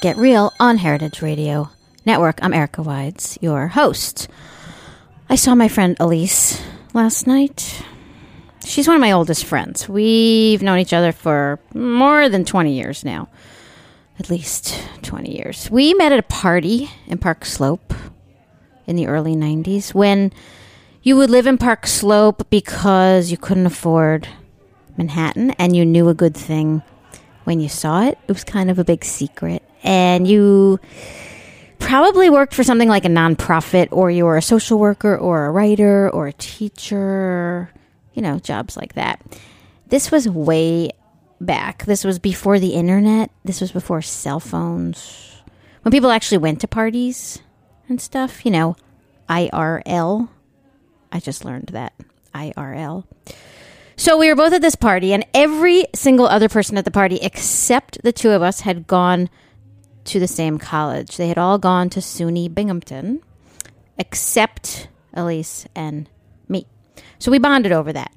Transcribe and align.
Get 0.00 0.16
Real 0.16 0.52
on 0.60 0.78
Heritage 0.78 1.22
Radio 1.22 1.70
Network. 2.06 2.38
I'm 2.40 2.54
Erica 2.54 2.82
Wides, 2.82 3.36
your 3.40 3.66
host. 3.66 4.28
I 5.28 5.34
saw 5.34 5.56
my 5.56 5.66
friend 5.66 5.96
Elise 5.98 6.62
last 6.94 7.26
night. 7.26 7.82
She's 8.64 8.86
one 8.86 8.94
of 8.94 9.00
my 9.00 9.10
oldest 9.10 9.44
friends. 9.44 9.88
We've 9.88 10.62
known 10.62 10.78
each 10.78 10.92
other 10.92 11.10
for 11.10 11.58
more 11.74 12.28
than 12.28 12.44
20 12.44 12.72
years 12.74 13.04
now. 13.04 13.28
At 14.20 14.30
least 14.30 14.80
20 15.02 15.36
years. 15.36 15.68
We 15.68 15.94
met 15.94 16.12
at 16.12 16.20
a 16.20 16.22
party 16.22 16.88
in 17.08 17.18
Park 17.18 17.44
Slope 17.44 17.92
in 18.86 18.94
the 18.94 19.08
early 19.08 19.34
90s 19.34 19.94
when 19.94 20.32
you 21.02 21.16
would 21.16 21.30
live 21.30 21.48
in 21.48 21.58
Park 21.58 21.88
Slope 21.88 22.48
because 22.50 23.32
you 23.32 23.36
couldn't 23.36 23.66
afford 23.66 24.28
Manhattan 24.96 25.50
and 25.52 25.74
you 25.74 25.84
knew 25.84 26.08
a 26.08 26.14
good 26.14 26.36
thing 26.36 26.82
when 27.42 27.58
you 27.58 27.68
saw 27.68 28.04
it. 28.04 28.16
It 28.28 28.32
was 28.32 28.44
kind 28.44 28.70
of 28.70 28.78
a 28.78 28.84
big 28.84 29.04
secret. 29.04 29.64
And 29.82 30.26
you 30.26 30.80
probably 31.78 32.28
worked 32.30 32.54
for 32.54 32.64
something 32.64 32.88
like 32.88 33.04
a 33.04 33.08
nonprofit, 33.08 33.88
or 33.92 34.10
you 34.10 34.24
were 34.24 34.36
a 34.36 34.42
social 34.42 34.78
worker, 34.78 35.16
or 35.16 35.46
a 35.46 35.50
writer, 35.50 36.10
or 36.10 36.26
a 36.26 36.32
teacher, 36.32 37.70
you 38.14 38.22
know, 38.22 38.38
jobs 38.38 38.76
like 38.76 38.94
that. 38.94 39.22
This 39.88 40.10
was 40.10 40.28
way 40.28 40.90
back. 41.40 41.84
This 41.84 42.04
was 42.04 42.18
before 42.18 42.58
the 42.58 42.74
internet. 42.74 43.30
This 43.44 43.60
was 43.60 43.72
before 43.72 44.02
cell 44.02 44.40
phones. 44.40 45.42
When 45.82 45.92
people 45.92 46.10
actually 46.10 46.38
went 46.38 46.60
to 46.60 46.68
parties 46.68 47.40
and 47.88 48.00
stuff, 48.00 48.44
you 48.44 48.50
know, 48.50 48.76
IRL. 49.28 50.28
I 51.10 51.20
just 51.20 51.44
learned 51.44 51.68
that. 51.68 51.94
IRL. 52.34 53.04
So 53.96 54.16
we 54.16 54.28
were 54.28 54.36
both 54.36 54.52
at 54.52 54.62
this 54.62 54.76
party, 54.76 55.12
and 55.12 55.26
every 55.34 55.86
single 55.94 56.26
other 56.26 56.48
person 56.48 56.78
at 56.78 56.84
the 56.84 56.90
party, 56.90 57.18
except 57.22 58.02
the 58.02 58.12
two 58.12 58.30
of 58.30 58.42
us, 58.42 58.60
had 58.60 58.86
gone 58.86 59.28
to 60.08 60.20
the 60.20 60.28
same 60.28 60.58
college. 60.58 61.16
They 61.16 61.28
had 61.28 61.38
all 61.38 61.58
gone 61.58 61.90
to 61.90 62.00
SUNY 62.00 62.52
Binghamton, 62.54 63.22
except 63.98 64.88
Elise 65.14 65.66
and 65.74 66.08
me. 66.48 66.66
So 67.18 67.30
we 67.30 67.38
bonded 67.38 67.72
over 67.72 67.92
that 67.92 68.12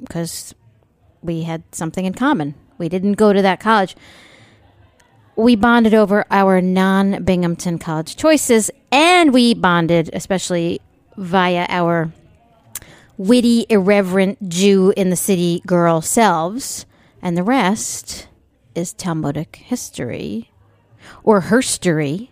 because 0.00 0.54
we 1.22 1.42
had 1.42 1.62
something 1.72 2.04
in 2.04 2.14
common. 2.14 2.54
We 2.78 2.88
didn't 2.88 3.14
go 3.14 3.32
to 3.32 3.42
that 3.42 3.60
college. 3.60 3.96
We 5.36 5.54
bonded 5.54 5.94
over 5.94 6.24
our 6.30 6.60
non 6.60 7.22
Binghamton 7.24 7.78
college 7.78 8.16
choices, 8.16 8.70
and 8.90 9.32
we 9.32 9.54
bonded 9.54 10.10
especially 10.12 10.80
via 11.16 11.66
our 11.68 12.12
witty, 13.16 13.66
irreverent 13.68 14.48
Jew 14.48 14.92
in 14.96 15.10
the 15.10 15.16
city 15.16 15.62
girl 15.66 16.00
selves, 16.00 16.86
and 17.22 17.36
the 17.36 17.42
rest 17.42 18.28
is 18.74 18.92
Talmudic 18.92 19.56
history, 19.56 20.50
or 21.26 21.42
herstory, 21.42 22.30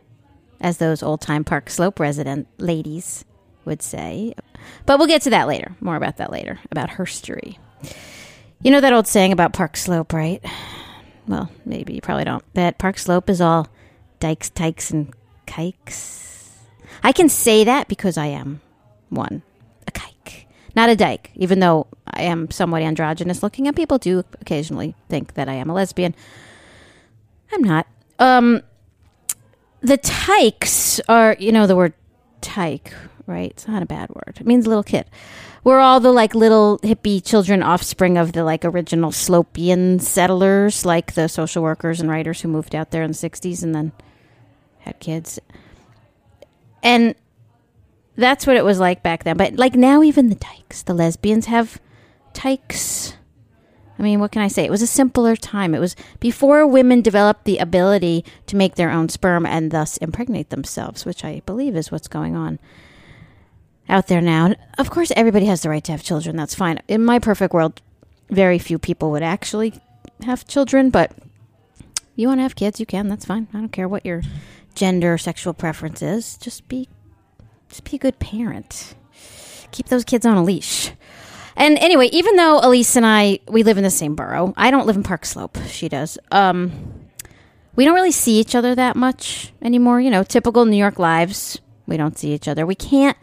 as 0.61 0.79
those 0.79 1.03
old 1.03 1.21
time 1.21 1.45
Park 1.45 1.69
Slope 1.69 2.01
resident 2.01 2.49
ladies 2.57 3.27
would 3.67 3.83
say. 3.83 4.35
But 4.87 4.99
we'll 4.99 5.09
get 5.09 5.23
to 5.23 5.31
that 5.31 5.49
later. 5.49 5.77
More 5.81 5.97
about 5.97 6.17
that 6.17 6.33
later, 6.33 6.59
about 6.71 6.91
herstory. 6.91 7.59
You 8.63 8.71
know 8.71 8.81
that 8.81 8.95
old 8.95 9.07
saying 9.07 9.33
about 9.33 9.53
Park 9.53 9.77
Slope, 9.77 10.15
right? 10.15 10.43
Well, 11.27 11.51
maybe 11.67 11.95
you 11.95 12.01
probably 12.01 12.25
don't. 12.25 12.45
That 12.55 12.79
Park 12.79 12.99
Slope 12.99 13.29
is 13.29 13.41
all 13.41 13.69
dikes, 14.21 14.49
tykes, 14.49 14.91
and 14.91 15.13
kikes. 15.47 16.61
I 17.03 17.13
can 17.13 17.29
say 17.29 17.65
that 17.65 17.89
because 17.89 18.17
I 18.17 18.27
am 18.27 18.61
one 19.11 19.43
a 19.87 19.91
kike, 19.91 20.45
not 20.75 20.89
a 20.89 20.97
dyke, 20.97 21.31
even 21.35 21.61
though 21.61 21.89
I 22.07 22.23
am 22.23 22.51
somewhat 22.51 22.83
androgynous 22.83 23.43
looking, 23.43 23.67
and 23.67 23.77
people 23.77 23.99
do 23.99 24.25
occasionally 24.41 24.95
think 25.09 25.35
that 25.35 25.49
I 25.49 25.55
am 25.55 25.69
a 25.69 25.75
lesbian. 25.75 26.15
I'm 27.53 27.63
not. 27.63 27.87
Um, 28.19 28.63
the 29.85 29.99
tykes 29.99 30.99
are, 31.09 31.37
you 31.39 31.53
know, 31.53 31.67
the 31.67 31.77
word 31.77 31.93
tyke, 32.41 32.93
right? 33.27 33.51
It's 33.51 33.69
not 33.69 33.83
a 33.83 33.87
bad 33.87 34.09
word. 34.09 34.39
It 34.41 34.47
means 34.47 34.67
little 34.67 34.83
kid. 34.83 35.05
We're 35.63 35.79
all 35.79 36.01
the 36.01 36.11
like 36.11 36.35
little 36.35 36.79
hippie 36.79 37.25
children, 37.25 37.63
offspring 37.63 38.17
of 38.17 38.33
the 38.33 38.45
like 38.45 38.65
original 38.65 39.11
Slopian 39.11 40.01
settlers, 40.01 40.87
like 40.87 41.13
the 41.13 41.29
social 41.29 41.63
workers 41.63 42.01
and 42.01 42.11
writers 42.11 42.41
who 42.41 42.49
moved 42.49 42.75
out 42.75 42.91
there 42.91 43.03
in 43.03 43.13
the 43.13 43.17
60s 43.17 43.63
and 43.63 43.75
then 43.75 43.93
had 44.81 44.99
kids. 45.01 45.39
And 46.83 47.15
that's 48.17 48.47
what 48.47 48.57
it 48.57 48.65
was 48.65 48.81
like 48.81 49.03
back 49.03 49.25
then. 49.25 49.37
But 49.37 49.57
like 49.57 49.75
now, 49.75 50.03
even 50.03 50.31
the 50.31 50.35
tykes, 50.35 50.83
the 50.83 50.95
lesbians 50.95 51.47
have 51.47 51.79
tykes. 52.33 53.17
I 53.99 54.03
mean, 54.03 54.21
what 54.21 54.33
can 54.33 54.43
I 54.43 54.49
say? 54.49 54.65
It 54.65 54.71
was 54.71 54.83
a 54.83 54.87
simpler 54.87 55.37
time. 55.37 55.75
It 55.75 55.79
was 55.79 55.95
before 56.19 56.67
women 56.67 57.01
developed 57.01 57.45
the 57.45 57.59
ability 57.59 58.25
to 58.47 58.57
make 58.57 58.75
their 58.75 58.91
own 58.91 59.09
sperm 59.09 59.47
and 59.47 59.71
thus 59.71 59.97
impregnate 59.99 60.51
themselves, 60.51 61.05
which 61.05 61.25
I 61.25 61.43
believe 61.47 61.77
is 61.77 61.93
what's 61.93 62.09
going 62.09 62.35
on 62.35 62.59
out 63.89 64.09
there 64.09 64.21
now. 64.21 64.55
Of 64.79 64.91
course, 64.91 65.13
everybody 65.15 65.47
has 65.47 65.63
the 65.63 65.69
right 65.69 65.85
to 65.85 65.93
have 65.93 66.03
children. 66.03 66.37
That's 66.37 66.55
fine. 66.55 66.81
In 66.89 67.05
my 67.05 67.19
perfect 67.19 67.55
world, 67.55 67.81
very 68.31 68.59
few 68.59 68.79
people 68.79 69.11
would 69.13 69.23
actually 69.23 69.75
have 70.25 70.47
children, 70.47 70.91
but 70.91 71.13
you 72.17 72.29
want 72.29 72.39
to 72.39 72.43
have 72.43 72.57
kids, 72.57 72.81
you 72.81 72.87
can. 72.87 73.09
That's 73.09 73.25
fine. 73.25 73.49
I 73.53 73.59
don't 73.59 73.73
care 73.73 73.89
what 73.89 74.07
your 74.07 74.23
gender 74.75 75.15
or 75.15 75.19
sexual 75.19 75.55
preference 75.55 76.03
is. 76.03 76.37
Just 76.39 76.67
be 76.69 76.89
just 77.69 77.85
be 77.85 77.97
a 77.97 77.99
good 77.99 78.19
parent. 78.19 78.95
Keep 79.73 79.89
those 79.89 80.05
kids 80.05 80.25
on 80.25 80.37
a 80.37 80.45
leash. 80.45 80.93
And 81.57 81.79
anyway, 81.79 82.09
even 82.13 82.37
though 82.37 82.61
Elise 82.63 82.97
and 82.97 83.07
I 83.07 83.39
we 83.49 83.63
live 83.63 83.79
in 83.79 83.85
the 83.85 83.91
same 83.91 84.15
borough, 84.15 84.53
I 84.57 84.71
don't 84.71 84.87
live 84.87 84.97
in 84.97 85.03
Park 85.03 85.25
Slope. 85.25 85.59
She 85.69 85.89
does. 85.89 86.19
Um, 86.31 86.73
we 87.77 87.85
don't 87.85 87.95
really 87.95 88.13
see 88.13 88.39
each 88.41 88.55
other 88.55 88.75
that 88.75 88.97
much 88.97 89.53
anymore. 89.63 90.01
You 90.01 90.11
know, 90.11 90.23
typical 90.23 90.65
New 90.65 90.77
York 90.77 90.99
lives. 90.99 91.61
We 91.87 91.97
don't 91.97 92.19
see 92.19 92.33
each 92.33 92.49
other. 92.49 92.67
We 92.67 92.75
can't 92.75 93.17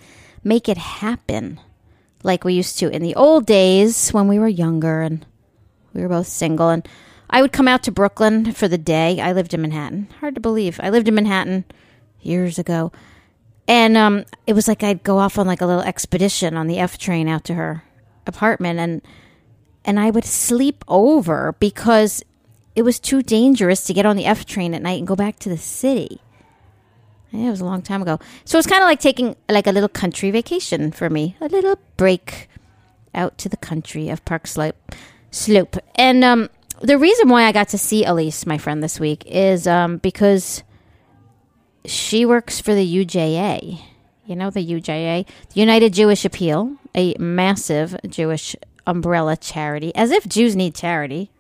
make 0.44 0.70
it 0.70 0.78
happen 0.78 1.60
like 2.24 2.44
we 2.44 2.54
used 2.54 2.78
to 2.80 2.90
in 2.90 3.02
the 3.02 3.16
old 3.16 3.46
days 3.46 4.12
when 4.12 4.28
we 4.28 4.40
were 4.40 4.48
younger 4.48 5.02
and 5.02 5.26
we 5.94 6.02
were 6.02 6.10
both 6.10 6.28
single. 6.28 6.70
And 6.70 6.88
I 7.30 7.42
would 7.42 7.52
come 7.52 7.68
out 7.68 7.84
to 7.84 7.92
Brooklyn 7.92 8.52
for 8.54 8.68
the 8.68 8.78
day. 8.78 9.20
I 9.20 9.32
lived 9.32 9.54
in 9.54 9.62
Manhattan. 9.62 10.08
Hard 10.20 10.36
to 10.36 10.42
believe. 10.42 10.80
I 10.82 10.90
lived 10.90 11.08
in 11.08 11.16
Manhattan 11.16 11.66
years 12.22 12.60
ago. 12.60 12.92
And 13.68 13.98
um, 13.98 14.26
it 14.46 14.54
was 14.54 14.68
like 14.68 14.84
I'd 14.84 15.04
go 15.04 15.18
off 15.18 15.40
on 15.40 15.48
like 15.48 15.62
a 15.62 15.66
little 15.66 15.84
expedition 15.84 16.56
on 16.56 16.68
the 16.68 16.80
F 16.80 16.98
train 16.98 17.28
out 17.28 17.44
to 17.46 17.54
her 17.56 17.84
apartment 18.28 18.80
and 18.80 19.02
and 19.84 20.00
I 20.00 20.12
would 20.12 20.26
sleep 20.26 20.84
over 20.88 21.56
because 21.60 22.24
it 22.76 22.84
was 22.84 23.00
too 23.00 23.22
dangerous 23.22 23.84
to 23.86 23.94
get 23.94 24.06
on 24.06 24.16
the 24.16 24.26
F 24.26 24.46
train 24.46 24.74
at 24.74 24.82
night 24.82 25.00
and 25.00 25.08
go 25.08 25.16
back 25.16 25.40
to 25.40 25.50
the 25.50 25.58
city. 25.58 26.22
Yeah, 27.32 27.48
it 27.48 27.52
was 27.52 27.62
a 27.62 27.66
long 27.66 27.82
time 27.82 28.02
ago. 28.02 28.20
So 28.46 28.58
it's 28.58 28.68
kind 28.68 28.84
of 28.84 28.88
like 28.88 29.00
taking 29.00 29.36
like 29.50 29.68
a 29.68 29.72
little 29.72 29.90
country 29.90 30.32
vacation 30.32 30.92
for 30.92 31.10
me, 31.10 31.36
a 31.42 31.48
little 31.48 31.80
break 31.98 32.50
out 33.16 33.38
to 33.40 33.50
the 33.50 33.58
country 33.58 34.10
of 34.10 34.24
Park 34.26 34.48
Slope. 34.48 34.94
Slope. 35.32 35.78
And 35.96 36.24
um, 36.24 36.50
the 36.82 36.98
reason 36.98 37.30
why 37.30 37.44
I 37.44 37.52
got 37.52 37.70
to 37.70 37.78
see 37.78 38.04
Elise, 38.04 38.46
my 38.46 38.58
friend, 38.58 38.84
this 38.84 39.00
week 39.00 39.24
is 39.26 39.66
um, 39.66 39.98
because 39.98 40.64
she 41.86 42.26
works 42.26 42.60
for 42.60 42.76
the 42.76 43.06
UJA. 43.06 43.82
You 44.26 44.36
know, 44.36 44.50
the 44.50 44.66
UJA, 44.66 45.26
the 45.26 45.60
United 45.60 45.94
Jewish 45.94 46.26
Appeal, 46.26 46.78
a 46.96 47.16
massive 47.20 47.96
Jewish 48.08 48.56
umbrella 48.86 49.38
charity, 49.38 49.94
as 49.96 50.12
if 50.12 50.28
Jews 50.28 50.56
need 50.56 50.76
charity, 50.76 51.32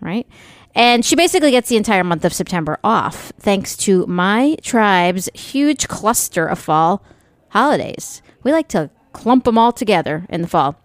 right? 0.00 0.26
And 0.74 1.04
she 1.04 1.16
basically 1.16 1.50
gets 1.50 1.68
the 1.68 1.78
entire 1.78 2.04
month 2.04 2.24
of 2.24 2.34
September 2.34 2.78
off 2.84 3.32
thanks 3.38 3.76
to 3.78 4.06
my 4.06 4.56
tribe's 4.60 5.28
huge 5.34 5.88
cluster 5.88 6.46
of 6.46 6.58
fall 6.58 7.02
holidays. 7.48 8.20
We 8.42 8.52
like 8.52 8.68
to 8.68 8.90
clump 9.12 9.44
them 9.44 9.56
all 9.56 9.72
together 9.72 10.26
in 10.28 10.42
the 10.42 10.48
fall. 10.48 10.76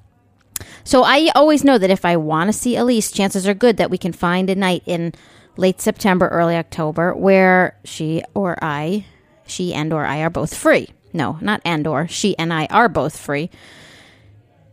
So 0.84 1.04
I 1.04 1.30
always 1.36 1.64
know 1.64 1.78
that 1.78 1.90
if 1.90 2.06
I 2.06 2.16
want 2.16 2.48
to 2.48 2.54
see 2.54 2.78
Elise, 2.78 3.12
chances 3.12 3.48
are 3.48 3.54
good 3.54 3.78
that 3.78 3.90
we 3.90 3.98
can 3.98 4.14
find 4.14 4.50
a 4.50 4.56
night 4.56 4.84
in 4.86 5.14
late 5.58 5.82
September, 5.82 6.28
early 6.30 6.56
October 6.56 7.14
where 7.14 7.78
she 7.84 8.24
or 8.34 8.58
I, 8.62 9.06
she 9.46 9.74
and 9.74 9.92
or 9.92 10.06
I 10.06 10.22
are 10.22 10.30
both 10.30 10.56
free. 10.56 10.88
No, 11.14 11.38
not 11.42 11.62
and 11.66 11.86
or, 11.86 12.08
she 12.08 12.38
and 12.38 12.54
I 12.54 12.68
are 12.68 12.88
both 12.88 13.18
free. 13.18 13.50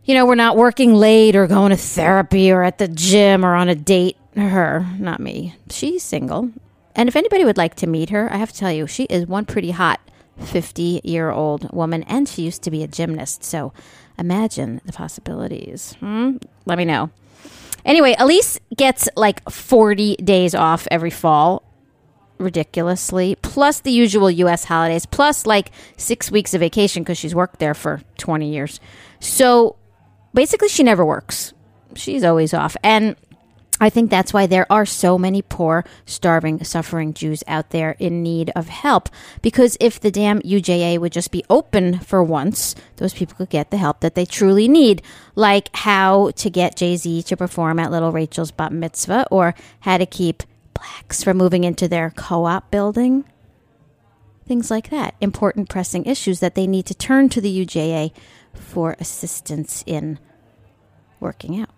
You 0.08 0.14
know, 0.14 0.25
we're 0.25 0.37
not 0.37 0.56
working 0.56 0.94
late 0.94 1.37
or 1.37 1.46
going 1.46 1.69
to 1.69 1.76
therapy 1.76 2.50
or 2.50 2.62
at 2.62 2.78
the 2.78 2.88
gym 2.88 3.44
or 3.44 3.55
on 3.55 3.69
a 3.69 3.75
date. 3.75 4.16
Her, 4.34 4.87
not 4.99 5.20
me. 5.20 5.55
She's 5.69 6.02
single. 6.02 6.50
And 6.94 7.10
if 7.10 7.14
anybody 7.14 7.44
would 7.44 7.58
like 7.58 7.75
to 7.75 7.87
meet 7.87 8.08
her, 8.08 8.32
I 8.32 8.38
have 8.38 8.50
to 8.50 8.58
tell 8.58 8.72
you, 8.72 8.87
she 8.87 9.05
is 9.05 9.26
one 9.26 9.44
pretty 9.44 9.72
hot 9.72 10.00
50 10.38 11.02
year 11.05 11.31
old 11.31 11.70
woman 11.75 12.05
and 12.05 12.26
she 12.26 12.40
used 12.40 12.62
to 12.62 12.70
be 12.70 12.82
a 12.82 12.87
gymnast. 12.87 13.44
So 13.44 13.75
imagine 14.19 14.81
the 14.87 14.94
possibilities. 14.94 15.94
Hmm? 16.00 16.38
Let 16.64 16.78
me 16.78 16.87
know. 16.87 17.11
Anyway, 17.84 18.16
Elise 18.19 18.58
gets 18.75 19.11
like 19.14 19.46
40 19.50 20.16
days 20.16 20.54
off 20.54 20.88
every 20.90 21.11
fall, 21.11 21.62
ridiculously, 22.38 23.37
plus 23.43 23.81
the 23.81 23.93
usual 23.93 24.31
US 24.31 24.64
holidays, 24.64 25.04
plus 25.04 25.44
like 25.44 25.70
six 25.99 26.31
weeks 26.31 26.54
of 26.54 26.61
vacation 26.61 27.02
because 27.02 27.19
she's 27.19 27.34
worked 27.34 27.58
there 27.58 27.75
for 27.75 28.00
20 28.16 28.50
years. 28.50 28.81
So 29.20 29.76
basically, 30.38 30.69
she 30.69 30.85
never 30.85 31.05
works. 31.05 31.52
She's 31.96 32.23
always 32.23 32.55
off. 32.55 32.76
And 32.85 33.17
I 33.81 33.90
think 33.90 34.08
that's 34.08 34.32
why 34.32 34.46
there 34.46 34.70
are 34.70 34.87
so 34.87 35.19
many 35.19 35.43
poor, 35.43 35.85
starving, 36.06 36.62
suffering 36.62 37.12
Jews 37.12 37.43
out 37.49 37.70
there 37.70 37.96
in 37.99 38.23
need 38.23 38.52
of 38.55 38.69
help. 38.69 39.08
Because 39.43 39.76
if 39.81 39.99
the 39.99 40.12
damn 40.12 40.40
UJA 40.43 41.00
would 41.00 41.11
just 41.11 41.32
be 41.32 41.44
open 41.50 41.99
for 41.99 42.23
once, 42.23 42.76
those 42.99 43.14
people 43.14 43.35
could 43.35 43.50
get 43.50 43.73
the 43.73 43.79
help 43.79 43.99
that 43.99 44.14
they 44.14 44.25
truly 44.25 44.69
need, 44.69 45.02
like 45.35 45.75
how 45.75 46.31
to 46.37 46.49
get 46.49 46.76
Jay 46.76 46.96
Z 46.96 47.25
to 47.25 47.37
perform 47.37 47.81
at 47.81 47.90
Little 47.90 48.12
Rachel's 48.12 48.52
bat 48.52 48.73
mitzvah, 48.73 49.26
or 49.32 49.56
how 49.81 49.99
to 49.99 50.06
keep 50.06 50.44
blacks 50.73 51.25
from 51.25 51.37
moving 51.37 51.64
into 51.64 51.88
their 51.88 52.11
co 52.11 52.44
op 52.44 52.70
building. 52.70 53.25
Things 54.46 54.70
like 54.70 54.90
that. 54.90 55.17
Important 55.20 55.69
pressing 55.69 56.06
issues 56.06 56.38
that 56.38 56.55
they 56.55 56.69
need 56.69 56.87
to 56.87 56.94
turn 56.94 57.29
to 57.31 57.40
the 57.40 57.67
UJA 57.67 58.12
for 58.55 58.94
assistance 59.00 59.82
in 59.85 60.20
working 61.20 61.61
out. 61.61 61.70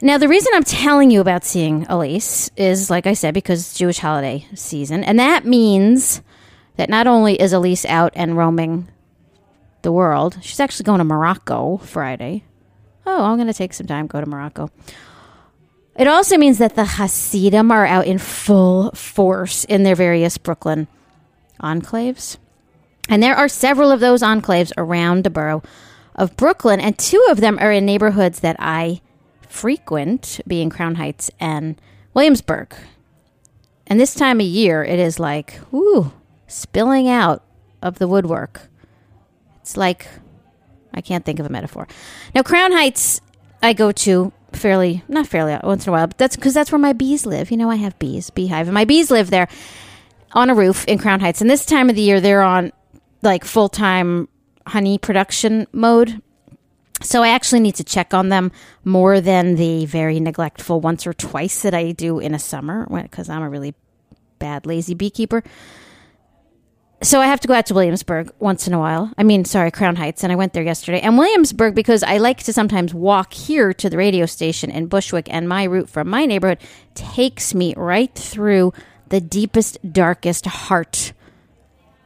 Now, 0.00 0.18
the 0.18 0.28
reason 0.28 0.52
I'm 0.54 0.64
telling 0.64 1.12
you 1.12 1.20
about 1.20 1.44
seeing 1.44 1.86
Elise 1.88 2.50
is, 2.56 2.90
like 2.90 3.06
I 3.06 3.14
said, 3.14 3.34
because 3.34 3.74
Jewish 3.74 3.98
holiday 3.98 4.46
season. 4.52 5.04
And 5.04 5.18
that 5.20 5.44
means 5.44 6.22
that 6.76 6.90
not 6.90 7.06
only 7.06 7.40
is 7.40 7.52
Elise 7.52 7.84
out 7.84 8.12
and 8.16 8.36
roaming 8.36 8.88
the 9.82 9.92
world, 9.92 10.38
she's 10.42 10.58
actually 10.58 10.84
going 10.84 10.98
to 10.98 11.04
Morocco 11.04 11.76
Friday. 11.76 12.42
Oh, 13.06 13.22
I'm 13.24 13.36
going 13.36 13.46
to 13.46 13.54
take 13.54 13.72
some 13.72 13.86
time, 13.86 14.08
go 14.08 14.20
to 14.20 14.28
Morocco. 14.28 14.70
It 15.96 16.08
also 16.08 16.36
means 16.36 16.58
that 16.58 16.74
the 16.74 16.84
Hasidim 16.84 17.70
are 17.70 17.86
out 17.86 18.06
in 18.06 18.18
full 18.18 18.90
force 18.92 19.64
in 19.64 19.82
their 19.82 19.94
various 19.94 20.38
Brooklyn 20.38 20.88
enclaves. 21.62 22.38
And 23.08 23.22
there 23.22 23.36
are 23.36 23.48
several 23.48 23.90
of 23.90 24.00
those 24.00 24.22
enclaves 24.22 24.72
around 24.76 25.22
the 25.22 25.30
borough 25.30 25.62
of 26.14 26.36
Brooklyn, 26.36 26.80
and 26.80 26.98
two 26.98 27.24
of 27.30 27.40
them 27.40 27.58
are 27.58 27.72
in 27.72 27.86
neighborhoods 27.86 28.40
that 28.40 28.56
I 28.58 29.00
frequent, 29.48 30.40
being 30.46 30.70
Crown 30.70 30.96
Heights 30.96 31.30
and 31.38 31.80
Williamsburg. 32.14 32.74
And 33.86 34.00
this 34.00 34.14
time 34.14 34.40
of 34.40 34.46
year, 34.46 34.84
it 34.84 34.98
is 34.98 35.18
like, 35.18 35.60
whoo, 35.70 36.12
spilling 36.46 37.08
out 37.08 37.44
of 37.82 37.98
the 37.98 38.08
woodwork. 38.08 38.68
It's 39.60 39.76
like, 39.76 40.06
I 40.94 41.00
can't 41.00 41.24
think 41.24 41.38
of 41.38 41.46
a 41.46 41.50
metaphor. 41.50 41.88
Now, 42.34 42.42
Crown 42.42 42.72
Heights, 42.72 43.20
I 43.62 43.72
go 43.72 43.92
to 43.92 44.32
fairly, 44.52 45.02
not 45.08 45.26
fairly, 45.26 45.58
once 45.62 45.86
in 45.86 45.90
a 45.90 45.92
while, 45.92 46.06
but 46.06 46.18
that's 46.18 46.36
because 46.36 46.54
that's 46.54 46.72
where 46.72 46.78
my 46.78 46.92
bees 46.92 47.26
live. 47.26 47.50
You 47.50 47.56
know, 47.56 47.70
I 47.70 47.76
have 47.76 47.98
bees, 47.98 48.30
beehive, 48.30 48.68
and 48.68 48.74
my 48.74 48.84
bees 48.84 49.10
live 49.10 49.30
there 49.30 49.48
on 50.32 50.50
a 50.50 50.54
roof 50.54 50.84
in 50.86 50.98
Crown 50.98 51.20
Heights. 51.20 51.40
And 51.40 51.50
this 51.50 51.64
time 51.64 51.90
of 51.90 51.96
the 51.96 52.02
year, 52.02 52.20
they're 52.20 52.42
on 52.42 52.72
like 53.22 53.44
full 53.44 53.68
time 53.68 54.28
honey 54.66 54.98
production 54.98 55.66
mode. 55.72 56.22
So 57.02 57.22
I 57.22 57.28
actually 57.28 57.60
need 57.60 57.74
to 57.76 57.84
check 57.84 58.14
on 58.14 58.28
them 58.28 58.52
more 58.84 59.20
than 59.20 59.56
the 59.56 59.86
very 59.86 60.20
neglectful 60.20 60.80
once 60.80 61.06
or 61.06 61.12
twice 61.12 61.62
that 61.62 61.74
I 61.74 61.92
do 61.92 62.18
in 62.18 62.34
a 62.34 62.38
summer 62.38 62.86
because 63.02 63.28
I'm 63.28 63.42
a 63.42 63.50
really 63.50 63.74
bad 64.38 64.66
lazy 64.66 64.94
beekeeper. 64.94 65.42
So 67.02 67.20
I 67.20 67.26
have 67.26 67.40
to 67.40 67.48
go 67.48 67.54
out 67.54 67.66
to 67.66 67.74
Williamsburg 67.74 68.30
once 68.38 68.68
in 68.68 68.74
a 68.74 68.78
while. 68.78 69.12
I 69.18 69.24
mean, 69.24 69.44
sorry, 69.44 69.72
Crown 69.72 69.96
Heights, 69.96 70.22
and 70.22 70.32
I 70.32 70.36
went 70.36 70.52
there 70.52 70.62
yesterday. 70.62 71.00
And 71.00 71.18
Williamsburg 71.18 71.74
because 71.74 72.04
I 72.04 72.18
like 72.18 72.44
to 72.44 72.52
sometimes 72.52 72.94
walk 72.94 73.32
here 73.32 73.72
to 73.74 73.90
the 73.90 73.96
radio 73.96 74.24
station 74.24 74.70
in 74.70 74.86
Bushwick, 74.86 75.26
and 75.28 75.48
my 75.48 75.64
route 75.64 75.90
from 75.90 76.08
my 76.08 76.26
neighborhood 76.26 76.58
takes 76.94 77.54
me 77.54 77.74
right 77.76 78.14
through 78.14 78.72
the 79.08 79.20
deepest, 79.20 79.78
darkest 79.92 80.46
heart 80.46 81.12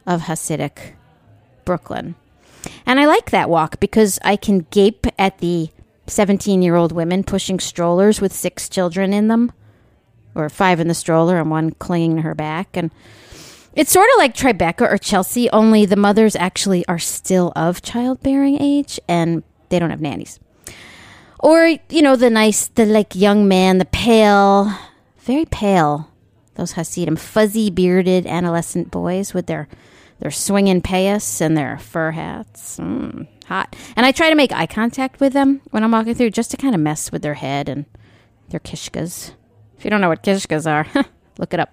of 0.07 0.21
Hasidic 0.23 0.95
Brooklyn. 1.63 2.15
And 2.85 2.99
I 2.99 3.05
like 3.05 3.31
that 3.31 3.49
walk 3.49 3.79
because 3.79 4.19
I 4.23 4.35
can 4.35 4.65
gape 4.71 5.07
at 5.19 5.39
the 5.39 5.69
17 6.07 6.61
year 6.61 6.75
old 6.75 6.91
women 6.91 7.23
pushing 7.23 7.59
strollers 7.59 8.21
with 8.21 8.33
six 8.33 8.69
children 8.69 9.13
in 9.13 9.27
them, 9.27 9.51
or 10.35 10.49
five 10.49 10.79
in 10.79 10.87
the 10.87 10.93
stroller 10.93 11.39
and 11.39 11.49
one 11.49 11.71
clinging 11.71 12.17
to 12.17 12.21
her 12.21 12.35
back. 12.35 12.77
And 12.77 12.91
it's 13.73 13.91
sort 13.91 14.09
of 14.13 14.17
like 14.17 14.33
Tribeca 14.33 14.91
or 14.91 14.97
Chelsea, 14.97 15.49
only 15.51 15.85
the 15.85 15.95
mothers 15.95 16.35
actually 16.35 16.85
are 16.87 16.99
still 16.99 17.53
of 17.55 17.81
childbearing 17.81 18.61
age 18.61 18.99
and 19.07 19.43
they 19.69 19.79
don't 19.79 19.91
have 19.91 20.01
nannies. 20.01 20.39
Or, 21.39 21.77
you 21.89 22.01
know, 22.01 22.15
the 22.15 22.29
nice, 22.29 22.67
the 22.69 22.85
like 22.85 23.13
young 23.13 23.47
man, 23.47 23.77
the 23.77 23.85
pale, 23.85 24.71
very 25.19 25.45
pale, 25.45 26.09
those 26.55 26.71
Hasidim, 26.71 27.17
fuzzy 27.17 27.69
bearded 27.69 28.25
adolescent 28.25 28.89
boys 28.89 29.33
with 29.33 29.45
their 29.45 29.67
their 30.19 30.31
swinging 30.31 30.81
payas 30.81 31.41
and 31.41 31.55
their 31.55 31.77
fur 31.77 32.11
hats. 32.11 32.77
Mm, 32.77 33.27
hot. 33.45 33.75
And 33.95 34.05
I 34.05 34.11
try 34.11 34.29
to 34.29 34.35
make 34.35 34.51
eye 34.51 34.65
contact 34.65 35.19
with 35.19 35.33
them 35.33 35.61
when 35.71 35.83
I'm 35.83 35.91
walking 35.91 36.15
through 36.15 36.31
just 36.31 36.51
to 36.51 36.57
kind 36.57 36.75
of 36.75 36.81
mess 36.81 37.11
with 37.11 37.21
their 37.21 37.35
head 37.35 37.69
and 37.69 37.85
their 38.49 38.59
kishkas. 38.59 39.33
If 39.77 39.83
you 39.83 39.91
don't 39.91 40.01
know 40.01 40.09
what 40.09 40.23
kishkas 40.23 40.69
are, 40.69 40.87
look 41.37 41.53
it 41.53 41.59
up. 41.59 41.71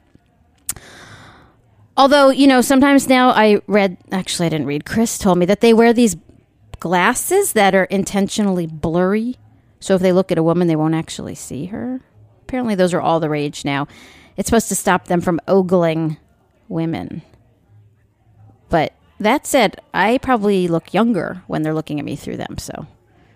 Although, 1.97 2.31
you 2.31 2.47
know, 2.47 2.61
sometimes 2.61 3.09
now 3.09 3.31
I 3.31 3.61
read, 3.67 3.97
actually, 4.11 4.47
I 4.47 4.51
didn't 4.51 4.67
read, 4.67 4.85
Chris 4.85 5.17
told 5.17 5.39
me 5.39 5.47
that 5.47 5.61
they 5.61 5.73
wear 5.73 5.93
these 5.93 6.17
glasses 6.81 7.53
that 7.53 7.75
are 7.75 7.85
intentionally 7.85 8.67
blurry. 8.67 9.37
So 9.79 9.95
if 9.95 10.03
they 10.03 10.13
look 10.13 10.33
at 10.33 10.39
a 10.39 10.43
woman, 10.43 10.67
they 10.67 10.77
won't 10.77 10.95
actually 10.95 11.37
see 11.37 11.67
her. 11.67 12.01
Apparently, 12.43 12.75
those 12.75 12.93
are 12.93 13.01
all 13.01 13.21
the 13.21 13.31
rage 13.31 13.65
now. 13.65 13.87
It's 14.37 14.49
supposed 14.49 14.69
to 14.69 14.75
stop 14.75 15.07
them 15.07 15.21
from 15.21 15.41
ogling 15.47 16.19
women. 16.69 17.23
But 18.75 18.93
that 19.21 19.47
said, 19.47 19.81
I 19.95 20.19
probably 20.19 20.67
look 20.67 20.93
younger 20.93 21.45
when 21.47 21.63
they're 21.63 21.73
looking 21.73 22.01
at 22.01 22.05
me 22.05 22.17
through 22.17 22.39
them. 22.39 22.59
So 22.59 22.89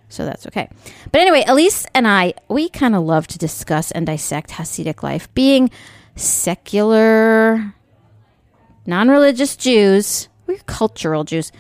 So 0.09 0.25
that's 0.25 0.49
okay. 0.49 0.69
But 1.13 1.21
anyway, 1.21 1.45
Elise 1.47 1.87
and 1.95 2.09
I, 2.09 2.35
we 2.49 2.69
kind 2.69 2.97
of 2.97 3.05
love 3.05 3.29
to 3.29 3.39
discuss 3.39 3.93
and 3.93 4.05
dissect 4.05 4.51
Hasidic 4.51 5.05
life. 5.05 5.33
Being 5.35 5.71
secular, 6.17 7.73
non 8.85 9.09
religious 9.09 9.55
Jews, 9.55 10.29
we're 10.49 10.59
cultural 10.67 11.23
Jews. 11.23 11.53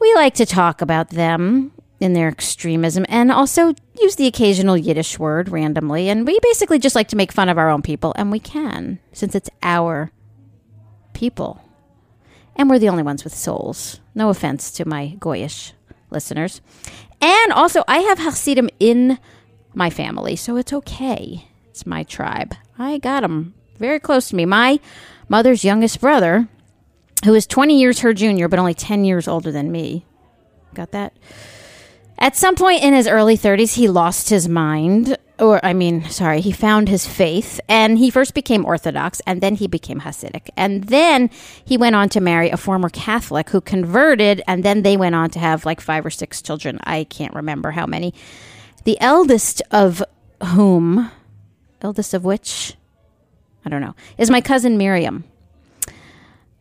We 0.00 0.14
like 0.14 0.32
to 0.36 0.46
talk 0.46 0.80
about 0.80 1.10
them 1.10 1.70
in 2.00 2.14
their 2.14 2.28
extremism 2.28 3.04
and 3.10 3.30
also 3.30 3.74
use 4.00 4.16
the 4.16 4.26
occasional 4.26 4.78
Yiddish 4.78 5.18
word 5.18 5.50
randomly. 5.50 6.08
And 6.08 6.26
we 6.26 6.40
basically 6.40 6.78
just 6.78 6.96
like 6.96 7.08
to 7.08 7.16
make 7.16 7.30
fun 7.30 7.50
of 7.50 7.58
our 7.58 7.68
own 7.68 7.82
people, 7.82 8.14
and 8.16 8.32
we 8.32 8.40
can, 8.40 9.00
since 9.12 9.34
it's 9.34 9.50
our 9.62 10.10
people. 11.12 11.60
And 12.56 12.70
we're 12.70 12.78
the 12.78 12.88
only 12.88 13.02
ones 13.02 13.24
with 13.24 13.34
souls. 13.34 14.00
No 14.14 14.28
offense 14.28 14.70
to 14.72 14.84
my 14.84 15.16
Goyish 15.18 15.72
listeners. 16.10 16.60
And 17.20 17.52
also, 17.52 17.82
I 17.88 17.98
have 17.98 18.18
Hasidim 18.18 18.70
in 18.78 19.18
my 19.74 19.90
family, 19.90 20.36
so 20.36 20.56
it's 20.56 20.72
okay. 20.72 21.48
It's 21.70 21.86
my 21.86 22.04
tribe. 22.04 22.54
I 22.78 22.98
got 22.98 23.20
them 23.20 23.54
very 23.78 23.98
close 23.98 24.28
to 24.28 24.36
me. 24.36 24.44
My 24.44 24.78
mother's 25.28 25.64
youngest 25.64 26.00
brother, 26.00 26.48
who 27.24 27.34
is 27.34 27.46
20 27.46 27.80
years 27.80 28.00
her 28.00 28.14
junior, 28.14 28.48
but 28.48 28.58
only 28.58 28.74
10 28.74 29.04
years 29.04 29.26
older 29.26 29.50
than 29.50 29.72
me. 29.72 30.04
Got 30.74 30.92
that? 30.92 31.12
At 32.18 32.36
some 32.36 32.54
point 32.54 32.82
in 32.82 32.94
his 32.94 33.08
early 33.08 33.36
30s, 33.36 33.74
he 33.74 33.88
lost 33.88 34.28
his 34.28 34.48
mind. 34.48 35.16
Or, 35.38 35.64
I 35.64 35.72
mean, 35.72 36.04
sorry, 36.04 36.40
he 36.40 36.52
found 36.52 36.88
his 36.88 37.06
faith 37.06 37.60
and 37.68 37.98
he 37.98 38.08
first 38.08 38.34
became 38.34 38.64
Orthodox 38.64 39.20
and 39.26 39.40
then 39.40 39.56
he 39.56 39.66
became 39.66 40.00
Hasidic. 40.00 40.48
And 40.56 40.84
then 40.84 41.28
he 41.64 41.76
went 41.76 41.96
on 41.96 42.08
to 42.10 42.20
marry 42.20 42.50
a 42.50 42.56
former 42.56 42.88
Catholic 42.88 43.50
who 43.50 43.60
converted 43.60 44.42
and 44.46 44.62
then 44.62 44.82
they 44.82 44.96
went 44.96 45.16
on 45.16 45.30
to 45.30 45.40
have 45.40 45.66
like 45.66 45.80
five 45.80 46.06
or 46.06 46.10
six 46.10 46.40
children. 46.40 46.78
I 46.84 47.04
can't 47.04 47.34
remember 47.34 47.72
how 47.72 47.84
many. 47.84 48.14
The 48.84 49.00
eldest 49.00 49.60
of 49.72 50.04
whom, 50.44 51.10
eldest 51.82 52.14
of 52.14 52.24
which, 52.24 52.74
I 53.64 53.70
don't 53.70 53.80
know, 53.80 53.96
is 54.16 54.30
my 54.30 54.40
cousin 54.40 54.78
Miriam. 54.78 55.24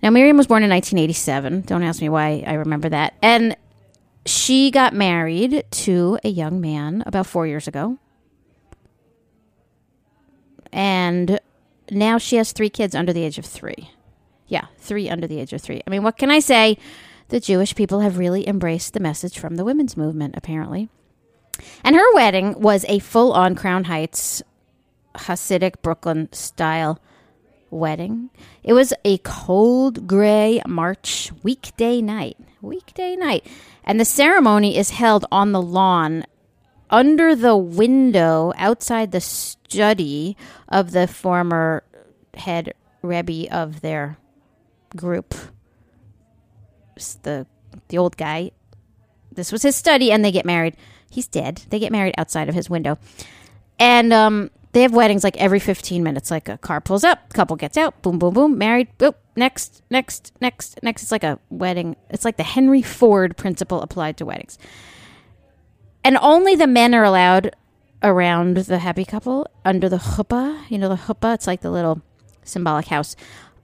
Now, 0.02 0.10
Miriam 0.10 0.36
was 0.36 0.48
born 0.48 0.64
in 0.64 0.70
1987. 0.70 1.62
Don't 1.62 1.84
ask 1.84 2.02
me 2.02 2.10
why 2.10 2.44
I 2.46 2.54
remember 2.54 2.90
that. 2.90 3.14
And 3.22 3.56
she 4.26 4.72
got 4.72 4.94
married 4.94 5.64
to 5.72 6.18
a 6.24 6.30
young 6.30 6.60
man 6.60 7.04
about 7.06 7.28
four 7.28 7.46
years 7.46 7.68
ago. 7.68 8.00
And 10.74 11.40
now 11.92 12.18
she 12.18 12.36
has 12.38 12.52
three 12.52 12.70
kids 12.70 12.96
under 12.96 13.14
the 13.14 13.24
age 13.24 13.38
of 13.38 13.46
three. 13.46 13.92
Yeah, 14.48 14.66
three 14.80 15.10
under 15.10 15.28
the 15.28 15.40
age 15.40 15.54
of 15.54 15.62
three. 15.62 15.82
I 15.86 15.90
mean, 15.90 16.04
what 16.04 16.18
can 16.18 16.32
I 16.32 16.40
say? 16.40 16.78
The 17.30 17.40
Jewish 17.40 17.76
people 17.76 18.02
have 18.02 18.18
really 18.18 18.48
embraced 18.48 18.94
the 18.94 19.00
message 19.00 19.40
from 19.40 19.56
the 19.56 19.64
women's 19.64 19.96
movement, 19.96 20.36
apparently. 20.36 20.90
And 21.84 21.96
her 21.96 22.14
wedding 22.14 22.60
was 22.60 22.86
a 22.90 23.00
full 23.00 23.32
on 23.34 23.56
Crown 23.56 23.86
Heights 23.86 24.42
Hasidic 25.16 25.82
Brooklyn 25.84 26.32
style 26.34 27.00
wedding. 27.70 28.30
It 28.64 28.74
was 28.74 28.94
a 29.06 29.20
cold 29.20 30.08
gray 30.08 30.62
March 30.68 31.32
weekday 31.44 32.02
night. 32.02 32.38
Weekday 32.62 33.16
night. 33.16 33.46
And 33.84 34.00
the 34.00 34.06
ceremony 34.06 34.78
is 34.78 34.92
held 34.92 35.26
on 35.32 35.52
the 35.52 35.62
lawn 35.62 36.26
under 36.94 37.36
the 37.36 37.58
window 37.58 38.54
outside 38.56 39.12
the 39.12 39.20
study 39.20 40.38
of 40.70 40.92
the 40.92 41.08
former 41.08 41.84
head 42.36 42.74
Rebbe 43.02 43.54
of 43.54 43.82
their 43.82 44.18
group. 44.96 45.34
The 47.24 47.48
the 47.88 47.98
old 47.98 48.16
guy. 48.16 48.52
This 49.32 49.52
was 49.52 49.64
his 49.64 49.76
study, 49.76 50.12
and 50.12 50.24
they 50.24 50.32
get 50.32 50.46
married. 50.46 50.78
He's 51.10 51.28
dead. 51.28 51.64
They 51.70 51.80
get 51.80 51.92
married 51.92 52.14
outside 52.18 52.48
of 52.48 52.56
his 52.56 52.70
window, 52.70 53.00
and 53.80 54.14
um, 54.14 54.52
they 54.74 54.84
have 54.84 54.94
weddings 54.94 55.24
like 55.24 55.36
every 55.38 55.60
15 55.60 56.04
minutes. 56.04 56.30
Like 56.30 56.48
a 56.48 56.60
car 56.60 56.80
pulls 56.80 57.04
up, 57.04 57.34
couple 57.34 57.56
gets 57.56 57.76
out, 57.76 58.00
boom, 58.04 58.20
boom, 58.20 58.36
boom, 58.36 58.58
married, 58.60 58.90
boop, 59.00 59.16
next, 59.36 59.82
next, 59.90 60.32
next, 60.40 60.82
next. 60.84 61.02
It's 61.02 61.12
like 61.12 61.24
a 61.24 61.40
wedding. 61.50 61.96
It's 62.12 62.24
like 62.24 62.38
the 62.38 62.44
Henry 62.44 62.84
Ford 62.84 63.36
principle 63.36 63.82
applied 63.82 64.18
to 64.18 64.26
weddings. 64.26 64.60
And 66.04 66.18
only 66.22 66.56
the 66.56 66.68
men 66.68 66.94
are 66.94 67.04
allowed 67.04 67.56
around 68.02 68.58
the 68.58 68.80
happy 68.80 69.06
couple 69.06 69.48
under 69.64 69.88
the 69.88 69.98
chuppah. 69.98 70.70
You 70.70 70.78
know, 70.78 70.90
the 70.90 70.96
chuppah, 70.96 71.36
it's 71.36 71.48
like 71.48 71.62
the 71.62 71.72
little 71.72 72.02
symbolic 72.44 72.88
house. 72.88 73.16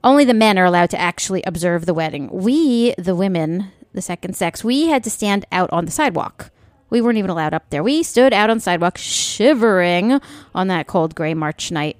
Only 0.02 0.24
the 0.24 0.34
men 0.34 0.58
are 0.58 0.64
allowed 0.64 0.90
to 0.90 1.00
actually 1.00 1.42
observe 1.42 1.84
the 1.84 1.94
wedding. 1.94 2.30
We, 2.32 2.94
the 2.96 3.14
women, 3.14 3.70
the 3.92 4.00
second 4.00 4.34
sex, 4.34 4.64
we 4.64 4.86
had 4.86 5.04
to 5.04 5.10
stand 5.10 5.44
out 5.52 5.70
on 5.70 5.84
the 5.84 5.90
sidewalk 5.90 6.50
we 6.90 7.00
weren't 7.00 7.18
even 7.18 7.30
allowed 7.30 7.54
up 7.54 7.70
there. 7.70 7.82
We 7.82 8.02
stood 8.02 8.32
out 8.32 8.50
on 8.50 8.58
the 8.58 8.62
sidewalk 8.62 8.98
shivering 8.98 10.20
on 10.54 10.68
that 10.68 10.88
cold 10.88 11.14
gray 11.14 11.34
March 11.34 11.70
night, 11.70 11.96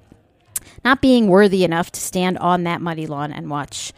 not 0.85 1.01
being 1.01 1.29
worthy 1.29 1.65
enough 1.65 1.91
to 1.93 2.01
stand 2.01 2.37
on 2.39 2.65
that 2.65 2.83
muddy 2.83 3.07
lawn 3.07 3.33
and 3.33 3.49
watch 3.49 3.93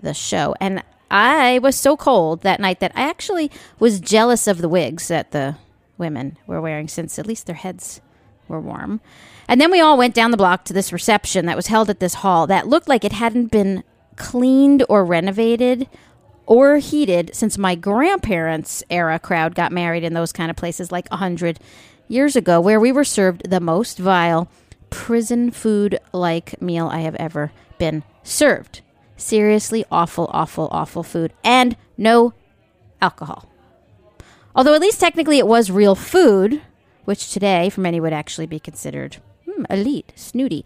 the 0.00 0.14
show. 0.14 0.54
And 0.60 0.84
I 1.10 1.58
was 1.60 1.74
so 1.74 1.96
cold 1.96 2.42
that 2.42 2.60
night 2.60 2.80
that 2.80 2.92
I 2.94 3.08
actually 3.08 3.50
was 3.78 3.98
jealous 3.98 4.46
of 4.46 4.58
the 4.58 4.68
wigs 4.68 5.08
that 5.08 5.30
the 5.30 5.56
women 5.98 6.38
were 6.46 6.60
wearing, 6.60 6.88
since 6.88 7.18
at 7.18 7.26
least 7.26 7.46
their 7.46 7.56
heads 7.56 8.00
were 8.48 8.60
warm. 8.60 9.00
And 9.48 9.60
then 9.60 9.70
we 9.70 9.80
all 9.80 9.98
went 9.98 10.14
down 10.14 10.30
the 10.30 10.36
block 10.36 10.64
to 10.64 10.72
this 10.72 10.92
reception 10.92 11.46
that 11.46 11.56
was 11.56 11.68
held 11.68 11.90
at 11.90 12.00
this 12.00 12.14
hall 12.14 12.46
that 12.46 12.68
looked 12.68 12.88
like 12.88 13.04
it 13.04 13.12
hadn't 13.12 13.50
been 13.50 13.82
cleaned 14.16 14.84
or 14.88 15.04
renovated 15.04 15.88
or 16.46 16.78
heated 16.78 17.34
since 17.34 17.58
my 17.58 17.74
grandparents' 17.74 18.82
era 18.88 19.18
crowd 19.18 19.54
got 19.54 19.72
married 19.72 20.04
in 20.04 20.14
those 20.14 20.32
kind 20.32 20.50
of 20.50 20.56
places 20.56 20.92
like 20.92 21.08
a 21.10 21.16
hundred 21.16 21.58
years 22.08 22.36
ago, 22.36 22.60
where 22.60 22.78
we 22.78 22.92
were 22.92 23.04
served 23.04 23.50
the 23.50 23.60
most 23.60 23.98
vile 23.98 24.48
prison 24.90 25.50
food 25.50 25.98
like 26.12 26.60
meal 26.62 26.86
I 26.86 27.00
have 27.00 27.16
ever 27.16 27.52
been 27.78 28.04
served. 28.22 28.80
Seriously 29.16 29.84
awful, 29.90 30.30
awful, 30.32 30.68
awful 30.70 31.02
food, 31.02 31.32
and 31.42 31.76
no 31.96 32.32
alcohol. 33.02 33.48
Although, 34.56 34.74
at 34.74 34.80
least 34.80 34.98
technically, 34.98 35.38
it 35.38 35.46
was 35.46 35.70
real 35.70 35.94
food, 35.94 36.62
which 37.04 37.30
today 37.30 37.68
for 37.68 37.82
many 37.82 38.00
would 38.00 38.14
actually 38.14 38.46
be 38.46 38.58
considered 38.58 39.18
hmm, 39.44 39.64
elite, 39.68 40.14
snooty. 40.16 40.64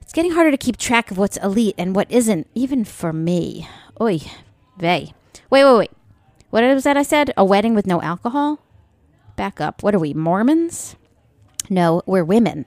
It's 0.00 0.12
getting 0.12 0.32
harder 0.32 0.52
to 0.52 0.56
keep 0.56 0.76
track 0.76 1.10
of 1.10 1.18
what's 1.18 1.36
elite 1.38 1.74
and 1.76 1.96
what 1.96 2.10
isn't, 2.10 2.46
even 2.54 2.84
for 2.84 3.12
me. 3.12 3.68
Oi, 4.00 4.20
Vey. 4.78 5.12
Wait, 5.50 5.64
wait, 5.64 5.76
wait. 5.76 5.90
What 6.50 6.62
was 6.62 6.84
that 6.84 6.96
I 6.96 7.02
said? 7.02 7.32
A 7.36 7.44
wedding 7.44 7.74
with 7.74 7.88
no 7.88 8.00
alcohol? 8.00 8.60
Back 9.34 9.60
up. 9.60 9.82
What 9.82 9.96
are 9.96 9.98
we, 9.98 10.14
Mormons? 10.14 10.94
No, 11.68 12.02
we're 12.06 12.22
women. 12.22 12.66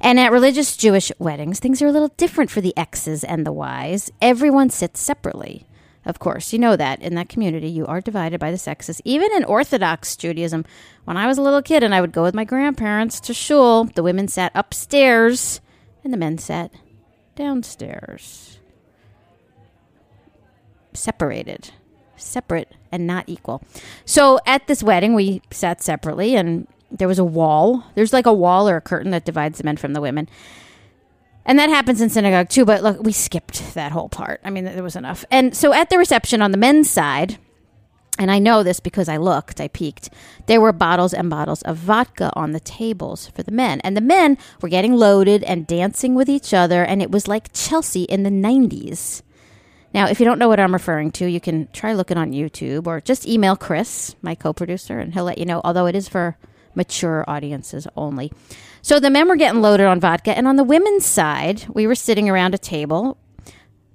And 0.00 0.18
at 0.18 0.32
religious 0.32 0.76
Jewish 0.76 1.12
weddings, 1.18 1.58
things 1.58 1.82
are 1.82 1.88
a 1.88 1.92
little 1.92 2.12
different 2.16 2.50
for 2.50 2.62
the 2.62 2.76
X's 2.78 3.22
and 3.22 3.44
the 3.44 3.52
Y's. 3.52 4.10
Everyone 4.22 4.70
sits 4.70 5.00
separately. 5.00 5.66
Of 6.06 6.18
course, 6.18 6.52
you 6.52 6.58
know 6.58 6.76
that 6.76 7.02
in 7.02 7.14
that 7.16 7.28
community 7.28 7.68
you 7.68 7.84
are 7.84 8.00
divided 8.00 8.40
by 8.40 8.50
the 8.50 8.58
sexes. 8.58 9.02
Even 9.04 9.30
in 9.34 9.44
Orthodox 9.44 10.16
Judaism, 10.16 10.64
when 11.04 11.16
I 11.16 11.26
was 11.26 11.36
a 11.36 11.42
little 11.42 11.62
kid 11.62 11.82
and 11.82 11.94
I 11.94 12.00
would 12.00 12.12
go 12.12 12.22
with 12.22 12.34
my 12.34 12.44
grandparents 12.44 13.20
to 13.20 13.34
shul, 13.34 13.84
the 13.84 14.02
women 14.02 14.28
sat 14.28 14.52
upstairs 14.54 15.60
and 16.04 16.12
the 16.12 16.18
men 16.18 16.38
sat 16.38 16.70
downstairs 17.34 18.56
separated, 20.96 21.70
separate 22.16 22.72
and 22.90 23.06
not 23.06 23.28
equal. 23.28 23.62
So 24.04 24.40
at 24.46 24.66
this 24.66 24.82
wedding, 24.82 25.14
we 25.14 25.42
sat 25.50 25.82
separately, 25.82 26.34
and 26.34 26.66
there 26.90 27.08
was 27.08 27.18
a 27.18 27.24
wall. 27.24 27.84
There's 27.94 28.12
like 28.12 28.26
a 28.26 28.32
wall 28.32 28.68
or 28.68 28.76
a 28.76 28.80
curtain 28.80 29.10
that 29.12 29.24
divides 29.24 29.58
the 29.58 29.64
men 29.64 29.76
from 29.76 29.92
the 29.92 30.00
women. 30.00 30.28
And 31.46 31.58
that 31.60 31.70
happens 31.70 32.00
in 32.00 32.10
synagogue 32.10 32.48
too, 32.48 32.64
but 32.64 32.82
look, 32.82 33.02
we 33.02 33.12
skipped 33.12 33.74
that 33.74 33.92
whole 33.92 34.08
part. 34.08 34.40
I 34.44 34.50
mean, 34.50 34.64
there 34.64 34.82
was 34.82 34.96
enough. 34.96 35.24
And 35.30 35.56
so 35.56 35.72
at 35.72 35.90
the 35.90 35.96
reception 35.96 36.42
on 36.42 36.50
the 36.50 36.58
men's 36.58 36.90
side, 36.90 37.38
and 38.18 38.30
I 38.30 38.40
know 38.40 38.62
this 38.62 38.80
because 38.80 39.08
I 39.08 39.16
looked, 39.16 39.60
I 39.60 39.68
peeked, 39.68 40.10
there 40.46 40.60
were 40.60 40.72
bottles 40.72 41.14
and 41.14 41.30
bottles 41.30 41.62
of 41.62 41.76
vodka 41.76 42.32
on 42.34 42.50
the 42.50 42.60
tables 42.60 43.28
for 43.28 43.44
the 43.44 43.52
men. 43.52 43.80
And 43.82 43.96
the 43.96 44.00
men 44.00 44.38
were 44.60 44.68
getting 44.68 44.94
loaded 44.94 45.44
and 45.44 45.66
dancing 45.66 46.14
with 46.14 46.28
each 46.28 46.52
other, 46.52 46.84
and 46.84 47.00
it 47.00 47.10
was 47.10 47.28
like 47.28 47.52
Chelsea 47.52 48.02
in 48.04 48.24
the 48.24 48.30
90s. 48.30 49.22
Now, 49.94 50.08
if 50.08 50.18
you 50.18 50.26
don't 50.26 50.38
know 50.38 50.48
what 50.48 50.60
I'm 50.60 50.72
referring 50.72 51.12
to, 51.12 51.26
you 51.26 51.40
can 51.40 51.68
try 51.72 51.92
looking 51.92 52.18
on 52.18 52.32
YouTube 52.32 52.86
or 52.86 53.00
just 53.00 53.26
email 53.26 53.54
Chris, 53.54 54.16
my 54.20 54.34
co 54.34 54.52
producer, 54.52 54.98
and 54.98 55.14
he'll 55.14 55.24
let 55.24 55.38
you 55.38 55.44
know, 55.44 55.60
although 55.62 55.86
it 55.86 55.94
is 55.94 56.08
for 56.08 56.36
mature 56.74 57.24
audiences 57.28 57.86
only. 57.96 58.32
So 58.86 59.00
the 59.00 59.10
men 59.10 59.26
were 59.26 59.34
getting 59.34 59.62
loaded 59.62 59.86
on 59.86 59.98
vodka, 59.98 60.38
and 60.38 60.46
on 60.46 60.54
the 60.54 60.62
women's 60.62 61.04
side, 61.04 61.64
we 61.68 61.88
were 61.88 61.96
sitting 61.96 62.30
around 62.30 62.54
a 62.54 62.58
table, 62.58 63.18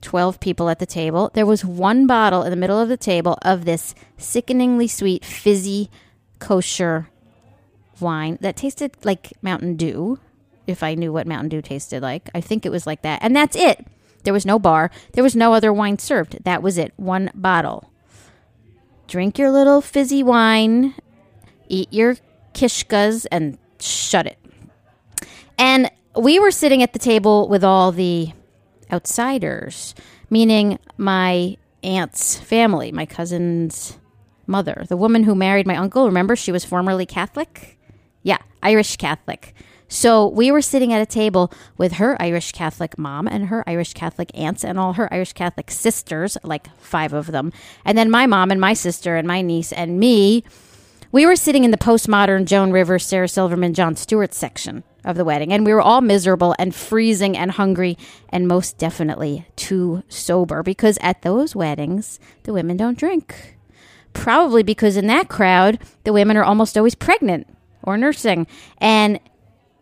12 0.01 0.41
people 0.41 0.67
at 0.67 0.79
the 0.79 0.86
table. 0.86 1.31
There 1.33 1.45
was 1.45 1.63
one 1.63 2.07
bottle 2.07 2.43
in 2.43 2.50
the 2.50 2.57
middle 2.57 2.77
of 2.77 2.89
the 2.89 2.98
table 2.98 3.38
of 3.41 3.63
this 3.63 3.95
sickeningly 4.17 4.89
sweet, 4.89 5.24
fizzy, 5.24 5.89
kosher 6.39 7.07
wine 8.01 8.38
that 8.41 8.57
tasted 8.57 8.98
like 9.05 9.31
Mountain 9.41 9.77
Dew, 9.77 10.19
if 10.67 10.83
I 10.83 10.95
knew 10.95 11.13
what 11.13 11.25
Mountain 11.25 11.48
Dew 11.48 11.62
tasted 11.62 12.01
like. 12.01 12.29
I 12.36 12.41
think 12.41 12.65
it 12.65 12.69
was 12.69 12.86
like 12.86 13.01
that. 13.03 13.19
And 13.24 13.33
that's 13.33 13.55
it. 13.55 13.88
There 14.25 14.33
was 14.33 14.45
no 14.45 14.60
bar. 14.60 14.91
There 15.13 15.24
was 15.24 15.38
no 15.38 15.53
other 15.53 15.71
wine 15.71 16.00
served. 16.00 16.43
That 16.43 16.62
was 16.62 16.77
it. 16.77 16.91
One 16.98 17.31
bottle. 17.33 17.89
Drink 19.07 19.39
your 19.39 19.51
little 19.51 19.79
fizzy 19.79 20.21
wine. 20.21 20.95
eat 21.69 21.93
your 21.93 22.17
kishkas 22.53 23.25
and 23.31 23.57
shut 23.79 24.27
it. 24.27 24.40
And 25.62 25.91
we 26.15 26.39
were 26.39 26.50
sitting 26.50 26.82
at 26.82 26.91
the 26.91 26.98
table 26.98 27.48
with 27.48 27.63
all 27.63 27.91
the 27.91 28.32
outsiders, 28.91 29.94
meaning 30.27 30.80
my 30.98 31.56
aunt's 31.84 32.39
family, 32.39 32.91
my 32.91 33.06
cousin's 33.06 34.00
mother, 34.48 34.86
the 34.89 34.98
woman 34.98 35.24
who 35.24 35.36
married 35.36 35.68
my 35.68 35.75
uncle. 35.75 36.08
Remember, 36.08 36.36
she 36.36 36.51
was 36.51 36.65
formerly 36.65 37.06
Catholic? 37.06 37.77
Yeah, 38.24 38.39
Irish 38.63 38.98
Catholic. 38.98 39.53
So 39.88 40.27
we 40.30 40.51
were 40.51 40.63
sitting 40.63 40.94
at 40.94 41.01
a 41.01 41.06
table 41.06 41.53
with 41.77 41.94
her 41.94 42.20
Irish 42.20 42.53
Catholic 42.53 42.98
mom 42.98 43.27
and 43.27 43.48
her 43.50 43.63
Irish 43.70 43.94
Catholic 43.94 44.32
aunts 44.34 44.63
and 44.63 44.80
all 44.80 44.94
her 44.94 45.13
Irish 45.13 45.34
Catholic 45.34 45.70
sisters, 45.70 46.38
like 46.44 46.75
five 46.77 47.13
of 47.13 47.27
them. 47.27 47.53
And 47.86 47.96
then 48.00 48.10
my 48.10 48.25
mom 48.25 48.50
and 48.50 48.60
my 48.60 48.74
sister 48.74 49.15
and 49.15 49.27
my 49.27 49.44
niece 49.44 49.72
and 49.72 50.00
me. 50.00 50.44
We 51.13 51.25
were 51.25 51.36
sitting 51.36 51.65
in 51.65 51.72
the 51.72 51.77
postmodern 51.77 52.46
Joan 52.46 52.72
Rivers, 52.72 53.06
Sarah 53.06 53.27
Silverman, 53.27 53.74
Jon 53.74 53.98
Stewart 53.98 54.34
section 54.34 54.86
of 55.03 55.18
the 55.18 55.25
wedding. 55.25 55.51
And 55.51 55.65
we 55.65 55.74
were 55.74 55.82
all 55.82 56.00
miserable 56.00 56.56
and 56.58 56.74
freezing 56.74 57.36
and 57.36 57.51
hungry 57.51 57.98
and 58.30 58.48
most 58.48 58.77
definitely 58.77 59.46
too 59.58 60.03
sober 60.08 60.63
because 60.63 60.98
at 61.01 61.22
those 61.22 61.53
weddings, 61.53 62.18
the 62.44 62.53
women 62.53 62.77
don't 62.77 62.98
drink. 62.98 63.58
Probably 64.13 64.63
because 64.63 64.96
in 64.96 65.08
that 65.08 65.27
crowd, 65.27 65.80
the 66.06 66.13
women 66.13 66.38
are 66.38 66.46
almost 66.46 66.77
always 66.77 66.96
pregnant 66.96 67.46
or 67.84 67.98
nursing. 67.98 68.48
And 68.77 69.20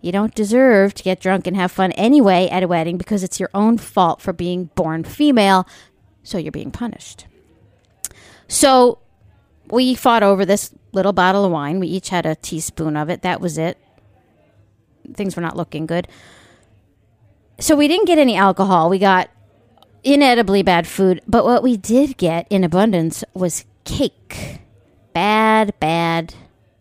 you 0.02 0.12
don't 0.12 0.34
deserve 0.34 0.96
to 0.96 1.04
get 1.04 1.20
drunk 1.20 1.46
and 1.46 1.56
have 1.56 1.72
fun 1.72 1.92
anyway 1.92 2.48
at 2.50 2.64
a 2.64 2.68
wedding 2.68 2.98
because 2.98 3.22
it's 3.22 3.40
your 3.40 3.52
own 3.54 3.78
fault 3.78 4.20
for 4.20 4.34
being 4.34 4.72
born 4.74 5.04
female, 5.04 5.68
so 6.24 6.40
you're 6.40 6.52
being 6.52 6.72
punished. 6.72 7.28
So 8.48 8.98
we 9.70 9.94
fought 9.94 10.24
over 10.24 10.46
this 10.46 10.74
little 10.92 11.14
bottle 11.14 11.46
of 11.46 11.52
wine. 11.52 11.80
We 11.80 11.88
each 11.88 12.10
had 12.10 12.26
a 12.26 12.36
teaspoon 12.36 12.98
of 12.98 13.10
it. 13.10 13.22
That 13.22 13.42
was 13.42 13.58
it. 13.58 13.78
Things 15.14 15.36
were 15.36 15.42
not 15.42 15.58
looking 15.58 15.86
good. 15.86 16.08
So 17.60 17.76
we 17.76 17.88
didn't 17.88 18.08
get 18.08 18.18
any 18.18 18.36
alcohol. 18.36 18.90
We 18.90 19.00
got 19.00 19.30
inedibly 20.04 20.64
bad 20.64 20.88
food. 20.88 21.22
But 21.28 21.46
what 21.46 21.64
we 21.64 21.78
did 21.78 22.18
get 22.18 22.48
in 22.50 22.64
abundance 22.64 23.24
was 23.34 23.66
cake. 23.84 24.62
Bad, 25.14 25.78
bad 25.80 26.36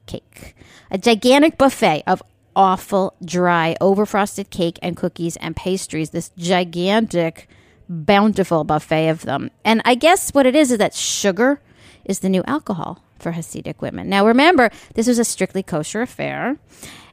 cake. 0.06 0.54
A 0.90 0.98
gigantic 0.98 1.58
buffet 1.58 2.02
of 2.06 2.22
awful, 2.54 3.14
dry, 3.24 3.76
overfrosted 3.80 4.50
cake 4.50 4.78
and 4.82 4.96
cookies 4.96 5.36
and 5.36 5.56
pastries. 5.56 6.10
This 6.10 6.30
gigantic, 6.36 7.48
bountiful 7.88 8.64
buffet 8.64 9.08
of 9.08 9.22
them. 9.22 9.50
And 9.64 9.82
I 9.84 9.94
guess 9.94 10.30
what 10.30 10.46
it 10.46 10.54
is 10.54 10.70
is 10.70 10.78
that 10.78 10.94
sugar 10.94 11.60
is 12.04 12.20
the 12.20 12.28
new 12.28 12.44
alcohol 12.46 13.02
for 13.18 13.32
Hasidic 13.32 13.80
women. 13.80 14.08
Now, 14.08 14.26
remember, 14.26 14.70
this 14.94 15.06
was 15.06 15.18
a 15.18 15.24
strictly 15.24 15.62
kosher 15.62 16.02
affair, 16.02 16.56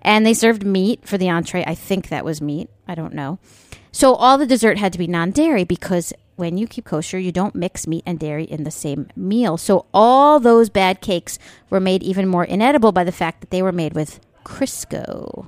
and 0.02 0.26
they 0.26 0.34
served 0.34 0.66
meat 0.66 1.08
for 1.08 1.18
the 1.18 1.30
entree. 1.30 1.64
I 1.66 1.76
think 1.76 2.10
that 2.10 2.26
was 2.26 2.42
meat. 2.42 2.70
I 2.88 2.96
don't 2.96 3.14
know. 3.14 3.40
So 3.92 4.14
all 4.14 4.38
the 4.38 4.46
dessert 4.46 4.78
had 4.78 4.92
to 4.94 5.00
be 5.00 5.08
non 5.08 5.32
dairy 5.32 5.64
because 5.64 6.14
when 6.36 6.58
you 6.58 6.68
keep 6.68 6.86
kosher, 6.86 7.18
you 7.18 7.32
don't 7.32 7.56
mix 7.56 7.88
meat 7.88 8.04
and 8.06 8.20
dairy 8.20 8.44
in 8.44 8.66
the 8.66 8.72
same 8.72 9.08
meal. 9.16 9.58
So 9.58 9.86
all 9.94 10.40
those 10.40 10.70
bad 10.70 11.02
cakes 11.02 11.40
were 11.70 11.80
made 11.80 12.04
even 12.04 12.28
more 12.28 12.44
inedible 12.44 12.92
by 12.92 13.04
the 13.04 13.12
fact 13.12 13.42
that 13.42 13.52
they 13.52 13.62
were 13.62 13.72
made 13.72 13.94
with 13.94 14.20
Crisco. 14.44 15.48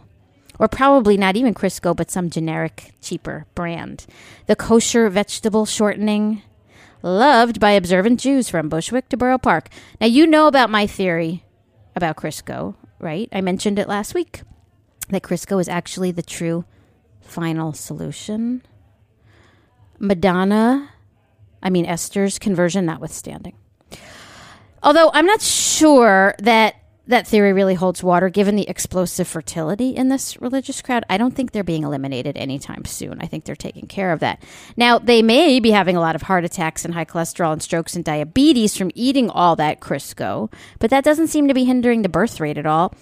Or 0.59 0.67
probably 0.67 1.17
not 1.17 1.35
even 1.35 1.53
Crisco, 1.53 1.95
but 1.95 2.09
some 2.09 2.29
generic, 2.29 2.93
cheaper 3.01 3.45
brand. 3.53 4.05
The 4.47 4.55
kosher 4.55 5.09
vegetable 5.09 5.65
shortening, 5.65 6.41
loved 7.01 7.59
by 7.59 7.71
observant 7.71 8.19
Jews 8.19 8.49
from 8.49 8.69
Bushwick 8.69 9.09
to 9.09 9.17
Borough 9.17 9.37
Park. 9.37 9.69
Now, 9.99 10.07
you 10.07 10.27
know 10.27 10.47
about 10.47 10.69
my 10.69 10.87
theory 10.87 11.43
about 11.95 12.17
Crisco, 12.17 12.75
right? 12.99 13.29
I 13.31 13.41
mentioned 13.41 13.79
it 13.79 13.87
last 13.87 14.13
week 14.13 14.41
that 15.09 15.23
Crisco 15.23 15.59
is 15.59 15.69
actually 15.69 16.11
the 16.11 16.21
true 16.21 16.65
final 17.21 17.73
solution. 17.73 18.63
Madonna, 19.99 20.89
I 21.61 21.69
mean, 21.69 21.85
Esther's 21.85 22.39
conversion 22.39 22.85
notwithstanding. 22.85 23.55
Although 24.83 25.11
I'm 25.13 25.25
not 25.25 25.41
sure 25.41 26.35
that 26.39 26.75
that 27.07 27.25
theory 27.25 27.53
really 27.53 27.75
holds 27.75 28.03
water 28.03 28.29
given 28.29 28.55
the 28.55 28.69
explosive 28.69 29.27
fertility 29.27 29.89
in 29.95 30.09
this 30.09 30.39
religious 30.41 30.81
crowd. 30.81 31.05
I 31.09 31.17
don't 31.17 31.35
think 31.35 31.51
they're 31.51 31.63
being 31.63 31.83
eliminated 31.83 32.37
anytime 32.37 32.85
soon. 32.85 33.19
I 33.21 33.27
think 33.27 33.45
they're 33.45 33.55
taking 33.55 33.87
care 33.87 34.11
of 34.11 34.19
that. 34.19 34.43
Now, 34.75 34.99
they 34.99 35.21
may 35.21 35.59
be 35.59 35.71
having 35.71 35.95
a 35.95 36.01
lot 36.01 36.15
of 36.15 36.23
heart 36.23 36.43
attacks 36.45 36.85
and 36.85 36.93
high 36.93 37.05
cholesterol 37.05 37.53
and 37.53 37.63
strokes 37.63 37.95
and 37.95 38.03
diabetes 38.03 38.75
from 38.75 38.91
eating 38.93 39.29
all 39.29 39.55
that 39.55 39.79
Crisco, 39.79 40.51
but 40.79 40.89
that 40.89 41.03
doesn't 41.03 41.27
seem 41.27 41.47
to 41.47 41.53
be 41.53 41.63
hindering 41.63 42.01
the 42.01 42.09
birth 42.09 42.39
rate 42.39 42.57
at 42.57 42.65
all. 42.65 42.93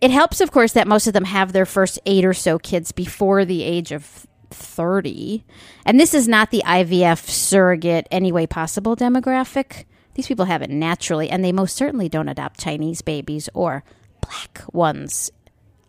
It 0.00 0.10
helps, 0.10 0.40
of 0.42 0.50
course, 0.52 0.72
that 0.72 0.86
most 0.86 1.06
of 1.06 1.14
them 1.14 1.24
have 1.24 1.52
their 1.52 1.66
first 1.66 1.98
eight 2.04 2.24
or 2.24 2.34
so 2.34 2.58
kids 2.58 2.92
before 2.92 3.44
the 3.46 3.62
age 3.62 3.90
of 3.90 4.26
30. 4.50 5.44
And 5.86 5.98
this 5.98 6.12
is 6.12 6.28
not 6.28 6.50
the 6.50 6.62
IVF 6.66 7.28
surrogate, 7.28 8.06
any 8.10 8.30
way 8.30 8.46
possible 8.46 8.96
demographic. 8.96 9.84
These 10.14 10.26
people 10.26 10.46
have 10.46 10.62
it 10.62 10.70
naturally, 10.70 11.30
and 11.30 11.44
they 11.44 11.52
most 11.52 11.76
certainly 11.76 12.08
don't 12.08 12.28
adopt 12.28 12.60
Chinese 12.60 13.02
babies 13.02 13.48
or 13.54 13.84
black 14.20 14.62
ones. 14.72 15.30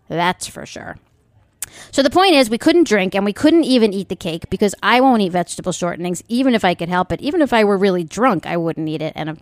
That's 0.08 0.48
for 0.48 0.66
sure. 0.66 0.98
So 1.92 2.04
the 2.04 2.10
point 2.10 2.34
is, 2.34 2.50
we 2.50 2.58
couldn't 2.58 2.88
drink 2.88 3.16
and 3.16 3.26
we 3.26 3.34
couldn't 3.34 3.64
even 3.64 3.94
eat 3.94 4.10
the 4.10 4.16
cake 4.16 4.50
because 4.50 4.76
I 4.84 5.02
won't 5.02 5.22
eat 5.22 5.32
vegetable 5.32 5.72
shortenings, 5.72 6.24
even 6.28 6.54
if 6.54 6.64
I 6.64 6.74
could 6.74 6.90
help 6.90 7.12
it. 7.12 7.22
Even 7.22 7.42
if 7.42 7.54
I 7.54 7.64
were 7.64 7.78
really 7.78 8.04
drunk, 8.04 8.46
I 8.46 8.58
wouldn't 8.58 8.88
eat 8.88 9.02
it, 9.02 9.14
and 9.16 9.30
uh, 9.30 9.36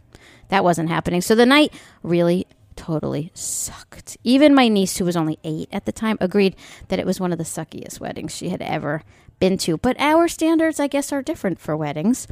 that 0.49 0.63
wasn't 0.63 0.89
happening. 0.89 1.21
So 1.21 1.35
the 1.35 1.45
night 1.45 1.73
really 2.01 2.47
totally 2.75 3.31
sucked. 3.33 4.17
Even 4.23 4.55
my 4.55 4.67
niece, 4.67 4.97
who 4.97 5.05
was 5.05 5.15
only 5.15 5.37
eight 5.43 5.69
at 5.71 5.85
the 5.85 5.91
time, 5.91 6.17
agreed 6.19 6.55
that 6.87 6.99
it 6.99 7.05
was 7.05 7.19
one 7.19 7.31
of 7.31 7.37
the 7.37 7.43
suckiest 7.43 7.99
weddings 7.99 8.35
she 8.35 8.49
had 8.49 8.61
ever 8.61 9.03
been 9.43 9.57
to. 9.57 9.75
But 9.75 9.99
our 9.99 10.29
standards, 10.29 10.79
I 10.79 10.87
guess, 10.87 11.11
are 11.11 11.21
different 11.21 11.59
for 11.59 11.75
weddings. 11.75 12.27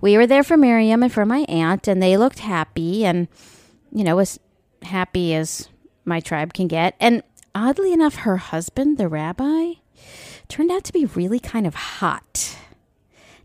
We 0.00 0.16
were 0.16 0.26
there 0.26 0.42
for 0.42 0.56
Miriam 0.56 1.04
and 1.04 1.12
for 1.12 1.24
my 1.24 1.46
aunt, 1.48 1.86
and 1.86 2.02
they 2.02 2.16
looked 2.16 2.40
happy 2.40 3.06
and, 3.06 3.28
you 3.92 4.02
know, 4.02 4.18
as 4.18 4.40
happy 4.82 5.32
as 5.32 5.68
my 6.04 6.18
tribe 6.18 6.54
can 6.54 6.66
get. 6.66 6.96
And 6.98 7.22
oddly 7.54 7.92
enough, 7.92 8.16
her 8.16 8.38
husband, 8.38 8.98
the 8.98 9.06
rabbi, 9.06 9.74
turned 10.48 10.72
out 10.72 10.82
to 10.82 10.92
be 10.92 11.04
really 11.04 11.38
kind 11.38 11.68
of 11.68 11.76
hot. 11.76 12.56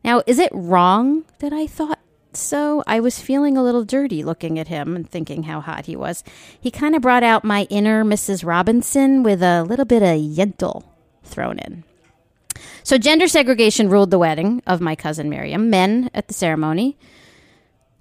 Now, 0.03 0.23
is 0.25 0.39
it 0.39 0.49
wrong 0.51 1.25
that 1.41 1.53
I 1.53 1.67
thought 1.67 1.99
so? 2.33 2.83
I 2.87 2.99
was 3.01 3.21
feeling 3.21 3.55
a 3.55 3.63
little 3.63 3.85
dirty 3.85 4.23
looking 4.23 4.57
at 4.57 4.67
him 4.67 4.95
and 4.95 5.07
thinking 5.07 5.43
how 5.43 5.61
hot 5.61 5.85
he 5.85 5.95
was. 5.95 6.23
He 6.59 6.71
kind 6.71 6.95
of 6.95 7.03
brought 7.03 7.21
out 7.21 7.43
my 7.43 7.67
inner 7.69 8.03
Mrs. 8.03 8.43
Robinson 8.43 9.21
with 9.21 9.43
a 9.43 9.61
little 9.61 9.85
bit 9.85 10.01
of 10.01 10.17
yentl 10.17 10.85
thrown 11.23 11.59
in. 11.59 11.83
So 12.83 12.97
gender 12.97 13.27
segregation 13.27 13.89
ruled 13.89 14.11
the 14.11 14.19
wedding 14.19 14.61
of 14.65 14.81
my 14.81 14.95
cousin 14.95 15.29
Miriam. 15.29 15.69
Men 15.69 16.09
at 16.13 16.27
the 16.27 16.33
ceremony, 16.33 16.97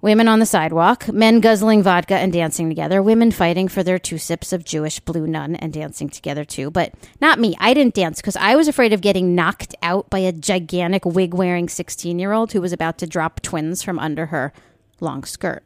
women 0.01 0.27
on 0.27 0.39
the 0.39 0.45
sidewalk, 0.45 1.07
men 1.07 1.39
guzzling 1.39 1.83
vodka 1.83 2.15
and 2.15 2.33
dancing 2.33 2.67
together, 2.69 3.01
women 3.01 3.31
fighting 3.31 3.67
for 3.67 3.83
their 3.83 3.99
two 3.99 4.17
sips 4.17 4.51
of 4.51 4.65
Jewish 4.65 4.99
blue 4.99 5.27
nun 5.27 5.55
and 5.55 5.71
dancing 5.71 6.09
together 6.09 6.43
too. 6.43 6.71
But 6.71 6.93
not 7.19 7.39
me. 7.39 7.55
I 7.59 7.73
didn't 7.73 7.93
dance 7.93 8.19
because 8.19 8.35
I 8.35 8.55
was 8.55 8.67
afraid 8.67 8.93
of 8.93 9.01
getting 9.01 9.35
knocked 9.35 9.75
out 9.81 10.09
by 10.09 10.19
a 10.19 10.31
gigantic 10.31 11.05
wig 11.05 11.33
wearing 11.33 11.69
16 11.69 12.19
year 12.19 12.31
old 12.31 12.53
who 12.53 12.61
was 12.61 12.73
about 12.73 12.97
to 12.99 13.07
drop 13.07 13.41
twins 13.41 13.83
from 13.83 13.99
under 13.99 14.27
her 14.27 14.53
long 14.99 15.23
skirt. 15.23 15.63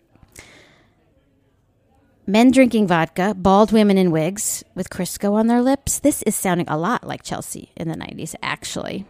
Men 2.28 2.50
drinking 2.50 2.88
vodka, 2.88 3.36
bald 3.36 3.72
women 3.72 4.00
in 4.00 4.10
wigs 4.10 4.64
with 4.74 4.90
Crisco 4.90 5.34
on 5.34 5.46
their 5.46 5.62
lips. 5.62 6.00
This 6.00 6.24
is 6.24 6.36
sounding 6.36 6.68
a 6.68 6.78
lot 6.78 7.06
like 7.06 7.22
Chelsea 7.22 7.72
in 7.76 7.88
the 7.88 7.96
90s, 7.96 8.34
actually. 8.42 9.06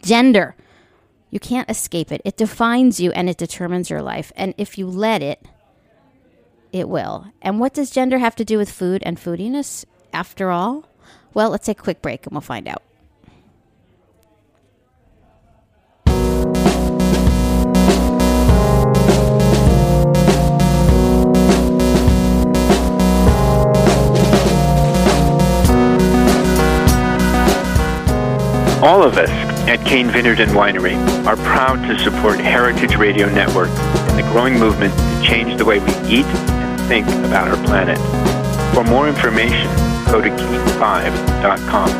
Gender. 0.00 0.54
You 1.30 1.40
can't 1.40 1.68
escape 1.68 2.12
it. 2.12 2.22
It 2.24 2.36
defines 2.36 3.00
you 3.00 3.10
and 3.12 3.28
it 3.28 3.36
determines 3.36 3.90
your 3.90 4.00
life. 4.00 4.32
And 4.36 4.54
if 4.56 4.78
you 4.78 4.86
let 4.86 5.22
it, 5.22 5.44
it 6.72 6.88
will. 6.88 7.26
And 7.42 7.58
what 7.58 7.74
does 7.74 7.90
gender 7.90 8.18
have 8.18 8.36
to 8.36 8.44
do 8.44 8.58
with 8.58 8.70
food 8.70 9.02
and 9.04 9.18
foodiness, 9.18 9.84
after 10.12 10.50
all? 10.50 10.88
Well, 11.34 11.50
let's 11.50 11.66
take 11.66 11.80
a 11.80 11.82
quick 11.82 12.00
break 12.00 12.26
and 12.26 12.32
we'll 12.32 12.42
find 12.42 12.68
out. 12.68 12.82
All 28.82 29.02
of 29.02 29.18
us 29.18 29.28
at 29.68 29.84
Cain 29.86 30.08
Vineyard 30.08 30.40
and 30.40 30.52
Winery 30.52 30.96
are 31.26 31.36
proud 31.36 31.86
to 31.86 31.98
support 31.98 32.40
Heritage 32.40 32.96
Radio 32.96 33.28
Network 33.28 33.68
and 33.68 34.18
the 34.18 34.22
growing 34.32 34.58
movement 34.58 34.96
to 34.96 35.22
change 35.22 35.58
the 35.58 35.66
way 35.66 35.80
we 35.80 35.92
eat 36.08 36.24
and 36.24 36.80
think 36.88 37.06
about 37.26 37.48
our 37.48 37.62
planet. 37.66 37.98
For 38.74 38.82
more 38.82 39.06
information, 39.06 39.66
go 40.10 40.22
to 40.22 40.30
cain5.com. 40.30 41.90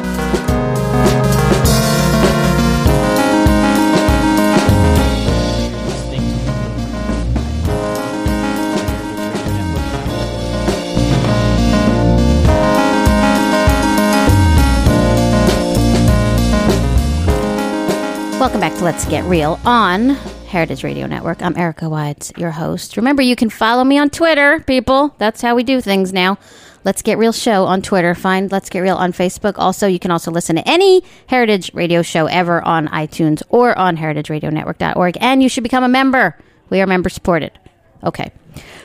Welcome 18.51 18.69
back 18.69 18.79
to 18.79 18.85
Let's 18.85 19.05
Get 19.05 19.23
Real 19.27 19.61
on 19.65 20.09
Heritage 20.49 20.83
Radio 20.83 21.07
Network. 21.07 21.41
I'm 21.41 21.57
Erica 21.57 21.89
Wides, 21.89 22.33
your 22.37 22.51
host. 22.51 22.97
Remember, 22.97 23.23
you 23.23 23.37
can 23.37 23.49
follow 23.49 23.85
me 23.85 23.97
on 23.97 24.11
Twitter, 24.11 24.59
people. 24.67 25.15
That's 25.19 25.41
how 25.41 25.55
we 25.55 25.63
do 25.63 25.81
things 25.81 26.13
now. 26.13 26.37
Let's 26.83 27.01
Get 27.01 27.17
Real 27.17 27.31
show 27.31 27.67
on 27.67 27.81
Twitter. 27.81 28.13
Find 28.13 28.51
Let's 28.51 28.69
Get 28.69 28.81
Real 28.81 28.97
on 28.97 29.13
Facebook. 29.13 29.55
Also, 29.57 29.87
you 29.87 30.01
can 30.01 30.11
also 30.11 30.33
listen 30.33 30.57
to 30.57 30.69
any 30.69 31.05
Heritage 31.29 31.71
Radio 31.75 32.03
show 32.03 32.27
ever 32.27 32.61
on 32.63 32.89
iTunes 32.89 33.41
or 33.51 33.79
on 33.79 33.97
heritageradionetwork.org. 33.97 35.17
And 35.21 35.45
you 35.45 35.49
should 35.49 35.63
become 35.63 35.85
a 35.85 35.89
member. 35.89 36.37
We 36.71 36.81
are 36.81 36.89
member 36.89 37.09
supported. 37.09 37.57
Okay. 38.03 38.33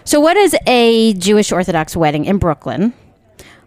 So, 0.04 0.20
what 0.20 0.38
is 0.38 0.56
a 0.68 1.16
Jewish 1.16 1.52
Orthodox 1.52 1.98
wedding 1.98 2.26
in 2.26 2.38
Brooklyn? 2.38 2.94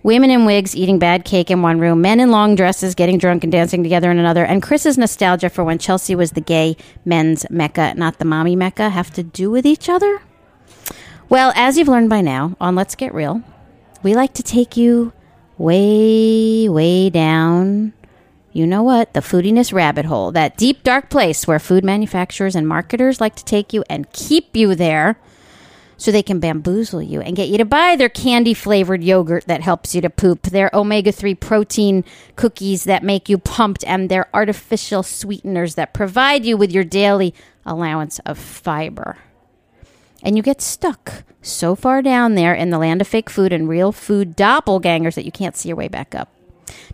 Women 0.03 0.31
in 0.31 0.45
wigs 0.45 0.77
eating 0.77 0.99
bad 0.99 1.25
cake 1.25 1.51
in 1.51 1.61
one 1.61 1.81
room, 1.81 2.01
men 2.01 2.21
in 2.21 2.31
long 2.31 2.55
dresses 2.55 2.95
getting 2.95 3.19
drunk 3.19 3.43
and 3.43 3.51
dancing 3.51 3.83
together 3.83 4.11
in 4.11 4.19
another, 4.19 4.45
and 4.45 4.63
Chris's 4.63 4.97
nostalgia 4.97 5.51
for 5.51 5.65
when 5.65 5.79
Chelsea 5.79 6.15
was 6.15 6.33
the 6.33 6.41
gay 6.41 6.77
men's 7.05 7.45
mecca, 7.51 7.95
not 7.97 8.19
the 8.19 8.25
mommy 8.25 8.55
mecca, 8.55 8.91
have 8.91 9.13
to 9.15 9.25
do 9.25 9.51
with 9.51 9.67
each 9.67 9.89
other? 9.89 10.23
Well, 11.29 11.53
as 11.57 11.77
you've 11.77 11.89
learned 11.89 12.11
by 12.11 12.21
now 12.21 12.57
on 12.61 12.77
Let's 12.77 12.95
Get 12.95 13.13
Real, 13.13 13.43
we 14.03 14.15
like 14.15 14.35
to 14.35 14.43
take 14.43 14.77
you 14.77 15.13
way, 15.59 16.69
way 16.69 17.11
down. 17.11 17.93
You 18.53 18.67
know 18.67 18.85
what? 18.85 19.13
The 19.13 19.21
foodiness 19.21 19.73
rabbit 19.73 20.07
hole, 20.07 20.31
that 20.33 20.57
deep, 20.57 20.85
dark 20.85 21.11
place 21.11 21.47
where 21.47 21.59
food 21.59 21.85
manufacturers 21.85 22.55
and 22.55 22.69
marketers 22.69 23.21
like 23.21 23.35
to 23.35 23.45
take 23.45 23.73
you 23.73 23.85
and 23.91 24.11
keep 24.13 24.57
you 24.57 24.75
there 24.75 25.19
so 25.99 26.13
they 26.13 26.23
can 26.23 26.39
bamboozle 26.39 27.03
you 27.03 27.21
and 27.21 27.37
get 27.37 27.49
you 27.49 27.59
to 27.59 27.65
buy 27.65 27.97
their 27.97 28.09
candy 28.09 28.55
flavored 28.55 29.03
yogurt 29.03 29.45
that 29.47 29.61
helps 29.61 29.95
you 29.95 30.01
to 30.01 30.09
poop, 30.09 30.43
their 30.45 30.71
omega 30.73 31.11
3 31.13 31.35
protein 31.35 32.05
cookies 32.37 32.85
that 32.85 33.03
make 33.03 33.29
you 33.29 33.37
pumped, 33.37 33.85
and 33.85 34.09
their 34.09 34.29
artificial 34.33 35.03
sweeteners 35.03 35.75
that 35.75 35.93
provide 35.93 36.47
you 36.47 36.57
with 36.57 36.73
your 36.73 36.85
daily 36.85 37.35
allowance 37.67 38.21
of 38.21 38.39
fiber. 38.39 39.19
And 40.23 40.37
you 40.37 40.43
get 40.43 40.63
stuck 40.63 41.25
so 41.43 41.75
far 41.75 42.01
down 42.01 42.37
there 42.37 42.55
in 42.55 42.71
the 42.71 42.79
land 42.79 43.01
of 43.01 43.09
fake 43.09 43.29
food 43.29 43.53
and 43.53 43.69
real 43.69 43.93
food 43.93 44.37
doppelgangers 44.37 45.17
that 45.17 45.25
you 45.25 45.33
can't 45.33 45.57
see 45.57 45.69
your 45.69 45.77
way 45.77 45.89
back 45.89 46.15
up 46.15 46.33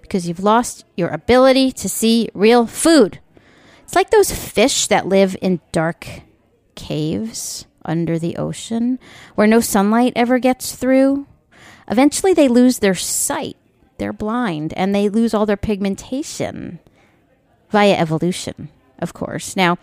because 0.01 0.27
you've 0.27 0.43
lost 0.43 0.85
your 0.97 1.09
ability 1.09 1.73
to 1.73 1.89
see 1.89 2.29
real 2.33 2.67
food. 2.67 3.19
It's 3.83 3.95
like 3.95 4.11
those 4.11 4.33
fish 4.33 4.87
that 4.87 5.07
live 5.07 5.37
in 5.43 5.61
dark 5.73 6.07
caves 6.75 7.67
under 7.85 8.19
the 8.19 8.37
ocean 8.37 8.99
where 9.35 9.47
no 9.47 9.61
sunlight 9.61 10.13
ever 10.17 10.39
gets 10.39 10.75
through. 10.75 11.27
Eventually, 11.89 12.33
they 12.33 12.49
lose 12.49 12.79
their 12.79 12.95
sight. 12.95 13.57
They're 13.99 14.13
blind 14.13 14.73
and 14.75 14.95
they 14.95 15.09
lose 15.09 15.35
all 15.35 15.47
their 15.47 15.57
pigmentation 15.57 16.81
via 17.71 17.95
evolution, 17.95 18.69
of 18.99 19.15
course. 19.15 19.57
Now, 19.57 19.79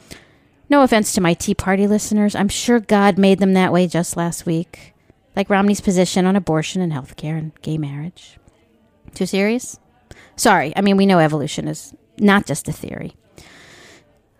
no 0.69 0.83
offense 0.83 1.13
to 1.13 1.21
my 1.21 1.33
Tea 1.33 1.55
Party 1.55 1.87
listeners, 1.87 2.35
I'm 2.35 2.49
sure 2.49 2.79
God 2.79 3.17
made 3.17 3.39
them 3.39 3.53
that 3.53 3.73
way 3.73 3.87
just 3.87 4.17
last 4.17 4.45
week. 4.45 4.93
Like 5.35 5.49
Romney's 5.49 5.81
position 5.81 6.25
on 6.25 6.35
abortion 6.35 6.81
and 6.81 6.91
healthcare 6.91 7.37
and 7.37 7.51
gay 7.61 7.77
marriage. 7.77 8.37
Too 9.13 9.25
serious? 9.25 9.79
Sorry, 10.35 10.73
I 10.75 10.81
mean, 10.81 10.97
we 10.97 11.05
know 11.05 11.19
evolution 11.19 11.67
is 11.67 11.93
not 12.17 12.45
just 12.45 12.67
a 12.67 12.73
theory 12.73 13.15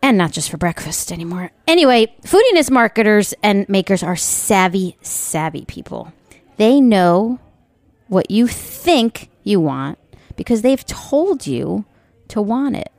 and 0.02 0.18
not 0.18 0.32
just 0.32 0.50
for 0.50 0.58
breakfast 0.58 1.12
anymore. 1.12 1.52
Anyway, 1.68 2.14
foodiness 2.24 2.72
marketers 2.72 3.34
and 3.44 3.68
makers 3.70 4.04
are 4.04 4.16
savvy, 4.16 4.98
savvy 5.02 5.66
people. 5.66 6.12
They 6.58 6.82
know 6.82 7.40
what 8.08 8.32
you 8.32 8.48
think 8.48 9.30
you 9.44 9.60
want 9.60 9.98
because 10.36 10.62
they've 10.62 10.86
told 10.86 11.48
you 11.48 11.86
to 12.30 12.42
want 12.42 12.76
it. 12.76 12.92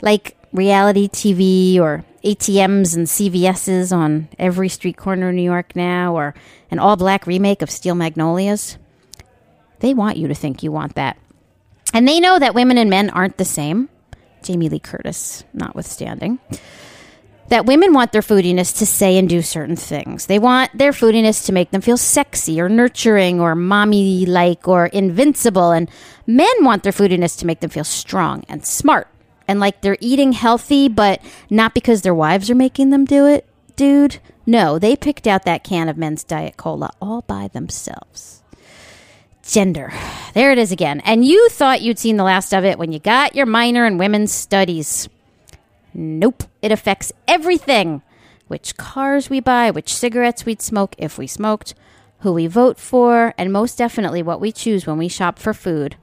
Like 0.00 0.36
reality 0.52 1.08
TV 1.08 1.78
or 1.78 2.04
ATMs 2.24 2.96
and 2.96 3.06
CVS's 3.06 3.92
on 3.92 4.28
every 4.38 4.68
street 4.68 4.96
corner 4.96 5.30
in 5.30 5.36
New 5.36 5.42
York 5.42 5.74
now, 5.76 6.16
or 6.16 6.34
an 6.70 6.78
all 6.78 6.96
black 6.96 7.26
remake 7.26 7.62
of 7.62 7.70
Steel 7.70 7.94
Magnolias. 7.94 8.76
They 9.80 9.94
want 9.94 10.16
you 10.16 10.28
to 10.28 10.34
think 10.34 10.62
you 10.62 10.72
want 10.72 10.94
that. 10.96 11.16
And 11.94 12.06
they 12.06 12.20
know 12.20 12.38
that 12.38 12.54
women 12.54 12.78
and 12.78 12.90
men 12.90 13.10
aren't 13.10 13.38
the 13.38 13.44
same. 13.44 13.88
Jamie 14.42 14.68
Lee 14.68 14.78
Curtis 14.78 15.44
notwithstanding, 15.52 16.38
that 17.48 17.66
women 17.66 17.92
want 17.94 18.12
their 18.12 18.22
foodiness 18.22 18.76
to 18.78 18.86
say 18.86 19.16
and 19.16 19.28
do 19.28 19.40
certain 19.42 19.76
things. 19.76 20.26
They 20.26 20.38
want 20.38 20.76
their 20.76 20.92
foodiness 20.92 21.46
to 21.46 21.52
make 21.52 21.70
them 21.70 21.80
feel 21.80 21.96
sexy 21.96 22.60
or 22.60 22.68
nurturing 22.68 23.40
or 23.40 23.54
mommy 23.54 24.26
like 24.26 24.68
or 24.68 24.86
invincible. 24.86 25.70
And 25.70 25.90
men 26.26 26.46
want 26.60 26.82
their 26.82 26.92
foodiness 26.92 27.38
to 27.38 27.46
make 27.46 27.60
them 27.60 27.70
feel 27.70 27.84
strong 27.84 28.44
and 28.48 28.66
smart 28.66 29.08
and 29.48 29.58
like 29.58 29.80
they're 29.80 29.96
eating 30.00 30.32
healthy, 30.32 30.88
but 30.88 31.22
not 31.48 31.74
because 31.74 32.02
their 32.02 32.14
wives 32.14 32.50
are 32.50 32.54
making 32.54 32.90
them 32.90 33.06
do 33.06 33.26
it, 33.26 33.46
dude. 33.74 34.18
No, 34.46 34.78
they 34.78 34.94
picked 34.94 35.26
out 35.26 35.44
that 35.44 35.64
can 35.64 35.88
of 35.88 35.96
men's 35.96 36.22
Diet 36.22 36.56
Cola 36.58 36.90
all 37.00 37.22
by 37.22 37.48
themselves 37.48 38.37
gender. 39.48 39.92
There 40.34 40.52
it 40.52 40.58
is 40.58 40.70
again. 40.70 41.00
And 41.00 41.24
you 41.24 41.48
thought 41.48 41.80
you'd 41.80 41.98
seen 41.98 42.16
the 42.16 42.24
last 42.24 42.52
of 42.52 42.64
it 42.64 42.78
when 42.78 42.92
you 42.92 42.98
got 42.98 43.34
your 43.34 43.46
minor 43.46 43.86
in 43.86 43.98
women's 43.98 44.30
studies. 44.30 45.08
Nope. 45.94 46.44
It 46.62 46.70
affects 46.70 47.12
everything 47.26 48.02
which 48.46 48.76
cars 48.76 49.28
we 49.28 49.40
buy, 49.40 49.70
which 49.70 49.94
cigarettes 49.94 50.46
we'd 50.46 50.62
smoke 50.62 50.94
if 50.98 51.18
we 51.18 51.26
smoked, 51.26 51.74
who 52.20 52.32
we 52.32 52.46
vote 52.46 52.78
for, 52.78 53.34
and 53.36 53.52
most 53.52 53.78
definitely 53.78 54.22
what 54.22 54.40
we 54.40 54.52
choose 54.52 54.86
when 54.86 54.98
we 54.98 55.08
shop 55.08 55.38
for 55.38 55.54
food, 55.54 55.96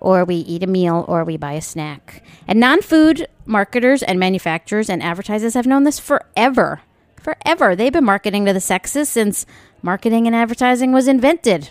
or 0.00 0.24
we 0.24 0.36
eat 0.36 0.62
a 0.62 0.66
meal, 0.66 1.04
or 1.08 1.24
we 1.24 1.36
buy 1.36 1.52
a 1.52 1.62
snack. 1.62 2.22
And 2.48 2.60
non 2.60 2.82
food 2.82 3.26
marketers 3.44 4.02
and 4.02 4.18
manufacturers 4.18 4.90
and 4.90 5.02
advertisers 5.02 5.54
have 5.54 5.66
known 5.66 5.84
this 5.84 5.98
forever. 5.98 6.80
Forever. 7.20 7.74
They've 7.74 7.92
been 7.92 8.04
marketing 8.04 8.46
to 8.46 8.52
the 8.52 8.60
sexes 8.60 9.08
since 9.08 9.46
marketing 9.82 10.26
and 10.26 10.36
advertising 10.36 10.92
was 10.92 11.08
invented 11.08 11.70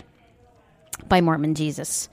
by 1.08 1.20
Mormon 1.20 1.54
Jesus. 1.54 2.08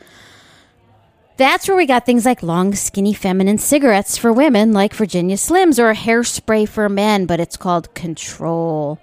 That's 1.35 1.67
where 1.67 1.77
we 1.77 1.87
got 1.87 2.05
things 2.05 2.25
like 2.25 2.43
long, 2.43 2.75
skinny, 2.75 3.13
feminine 3.13 3.57
cigarettes 3.57 4.17
for 4.17 4.31
women, 4.31 4.71
like 4.71 4.93
Virginia 4.93 5.35
Slims, 5.35 5.79
or 5.79 5.93
hairspray 5.93 6.69
for 6.69 6.87
men, 6.89 7.25
but 7.25 7.39
it's 7.39 7.57
called 7.57 7.93
Control, 7.95 8.99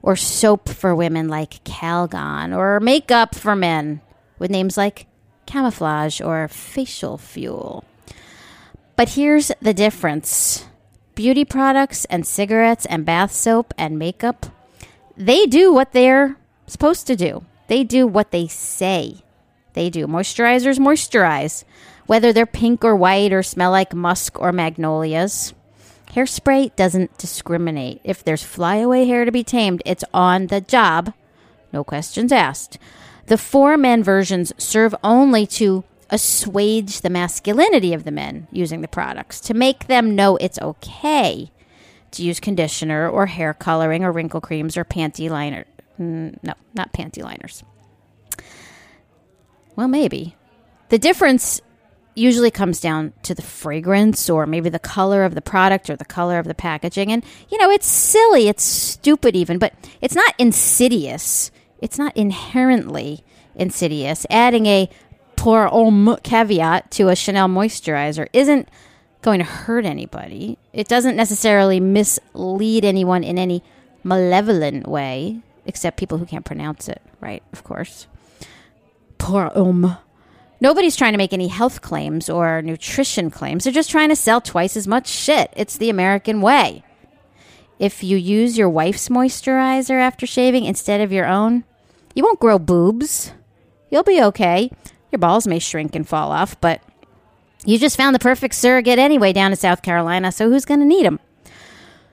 or 0.00 0.14
soap 0.14 0.68
for 0.68 0.94
women 0.94 1.28
like 1.28 1.64
Calgon, 1.64 2.56
or 2.56 2.78
makeup 2.78 3.34
for 3.34 3.56
men 3.56 4.00
with 4.38 4.50
names 4.50 4.76
like 4.76 5.06
Camouflage 5.46 6.20
or 6.20 6.46
Facial 6.48 7.18
Fuel. 7.18 7.84
But 8.94 9.10
here's 9.10 9.50
the 9.60 9.74
difference 9.74 10.66
beauty 11.14 11.44
products 11.44 12.04
and 12.06 12.26
cigarettes 12.26 12.86
and 12.86 13.04
bath 13.04 13.32
soap 13.32 13.74
and 13.76 13.98
makeup, 13.98 14.46
they 15.16 15.46
do 15.46 15.72
what 15.72 15.92
they're 15.92 16.36
supposed 16.66 17.06
to 17.08 17.16
do. 17.16 17.44
They 17.68 17.84
do 17.84 18.06
what 18.06 18.30
they 18.30 18.46
say 18.48 19.22
they 19.74 19.90
do. 19.90 20.06
Moisturizers 20.06 20.78
moisturize, 20.78 21.64
whether 22.06 22.32
they're 22.32 22.46
pink 22.46 22.84
or 22.84 22.96
white 22.96 23.32
or 23.32 23.42
smell 23.42 23.70
like 23.70 23.94
musk 23.94 24.38
or 24.40 24.52
magnolias. 24.52 25.54
Hairspray 26.10 26.74
doesn't 26.76 27.16
discriminate. 27.16 28.00
If 28.04 28.22
there's 28.22 28.42
flyaway 28.42 29.06
hair 29.06 29.24
to 29.24 29.32
be 29.32 29.44
tamed, 29.44 29.82
it's 29.86 30.04
on 30.12 30.48
the 30.48 30.60
job. 30.60 31.14
No 31.72 31.84
questions 31.84 32.32
asked. 32.32 32.78
The 33.26 33.38
four 33.38 33.78
men 33.78 34.02
versions 34.02 34.52
serve 34.58 34.94
only 35.02 35.46
to 35.46 35.84
assuage 36.10 37.00
the 37.00 37.08
masculinity 37.08 37.94
of 37.94 38.04
the 38.04 38.10
men 38.10 38.46
using 38.52 38.82
the 38.82 38.88
products, 38.88 39.40
to 39.40 39.54
make 39.54 39.86
them 39.86 40.14
know 40.14 40.36
it's 40.36 40.60
okay 40.60 41.50
to 42.10 42.22
use 42.22 42.38
conditioner 42.38 43.08
or 43.08 43.24
hair 43.24 43.54
coloring 43.54 44.04
or 44.04 44.12
wrinkle 44.12 44.42
creams 44.42 44.76
or 44.76 44.84
panty 44.84 45.30
liner. 45.30 45.64
Mm, 46.00 46.38
no, 46.42 46.54
not 46.74 46.92
panty 46.92 47.22
liners. 47.22 47.62
Well, 49.76 49.88
maybe. 49.88 50.36
The 50.88 50.98
difference 50.98 51.60
usually 52.14 52.50
comes 52.50 52.80
down 52.80 53.12
to 53.22 53.34
the 53.34 53.42
fragrance 53.42 54.28
or 54.28 54.46
maybe 54.46 54.68
the 54.68 54.78
color 54.78 55.24
of 55.24 55.34
the 55.34 55.40
product 55.40 55.88
or 55.88 55.96
the 55.96 56.04
color 56.04 56.38
of 56.38 56.46
the 56.46 56.54
packaging. 56.54 57.10
And, 57.10 57.24
you 57.50 57.58
know, 57.58 57.70
it's 57.70 57.86
silly, 57.86 58.48
it's 58.48 58.64
stupid 58.64 59.34
even, 59.34 59.58
but 59.58 59.72
it's 60.00 60.14
not 60.14 60.34
insidious. 60.38 61.50
It's 61.80 61.98
not 61.98 62.16
inherently 62.16 63.24
insidious. 63.54 64.26
Adding 64.28 64.66
a 64.66 64.90
pour 65.36 65.66
homme 65.68 66.18
caveat 66.22 66.90
to 66.92 67.08
a 67.08 67.16
Chanel 67.16 67.48
moisturizer 67.48 68.28
isn't 68.32 68.68
going 69.22 69.38
to 69.38 69.44
hurt 69.44 69.86
anybody. 69.86 70.58
It 70.72 70.88
doesn't 70.88 71.16
necessarily 71.16 71.80
mislead 71.80 72.84
anyone 72.84 73.24
in 73.24 73.38
any 73.38 73.62
malevolent 74.04 74.86
way, 74.86 75.40
except 75.66 75.98
people 75.98 76.18
who 76.18 76.26
can't 76.26 76.44
pronounce 76.44 76.88
it, 76.88 77.00
right? 77.20 77.42
Of 77.52 77.64
course. 77.64 78.06
Poor 79.18 79.50
um. 79.54 79.96
Nobody's 80.60 80.94
trying 80.96 81.12
to 81.12 81.18
make 81.18 81.32
any 81.32 81.48
health 81.48 81.80
claims 81.82 82.30
or 82.30 82.62
nutrition 82.62 83.30
claims. 83.30 83.64
They're 83.64 83.72
just 83.72 83.90
trying 83.90 84.10
to 84.10 84.16
sell 84.16 84.40
twice 84.40 84.76
as 84.76 84.86
much 84.86 85.08
shit. 85.08 85.52
It's 85.56 85.76
the 85.76 85.90
American 85.90 86.40
way. 86.40 86.84
If 87.80 88.04
you 88.04 88.16
use 88.16 88.56
your 88.56 88.68
wife's 88.68 89.08
moisturizer 89.08 90.00
after 90.00 90.24
shaving 90.24 90.64
instead 90.64 91.00
of 91.00 91.10
your 91.10 91.26
own, 91.26 91.64
you 92.14 92.22
won't 92.22 92.38
grow 92.38 92.60
boobs. 92.60 93.32
You'll 93.90 94.04
be 94.04 94.22
okay. 94.22 94.70
Your 95.10 95.18
balls 95.18 95.48
may 95.48 95.58
shrink 95.58 95.96
and 95.96 96.08
fall 96.08 96.30
off, 96.30 96.60
but 96.60 96.80
You 97.64 97.78
just 97.78 97.96
found 97.96 98.14
the 98.14 98.18
perfect 98.20 98.54
surrogate 98.54 98.98
anyway 98.98 99.32
down 99.32 99.52
in 99.52 99.56
South 99.56 99.82
Carolina, 99.82 100.32
so 100.32 100.48
who's 100.48 100.64
going 100.64 100.80
to 100.80 100.86
need 100.86 101.06
them? 101.06 101.20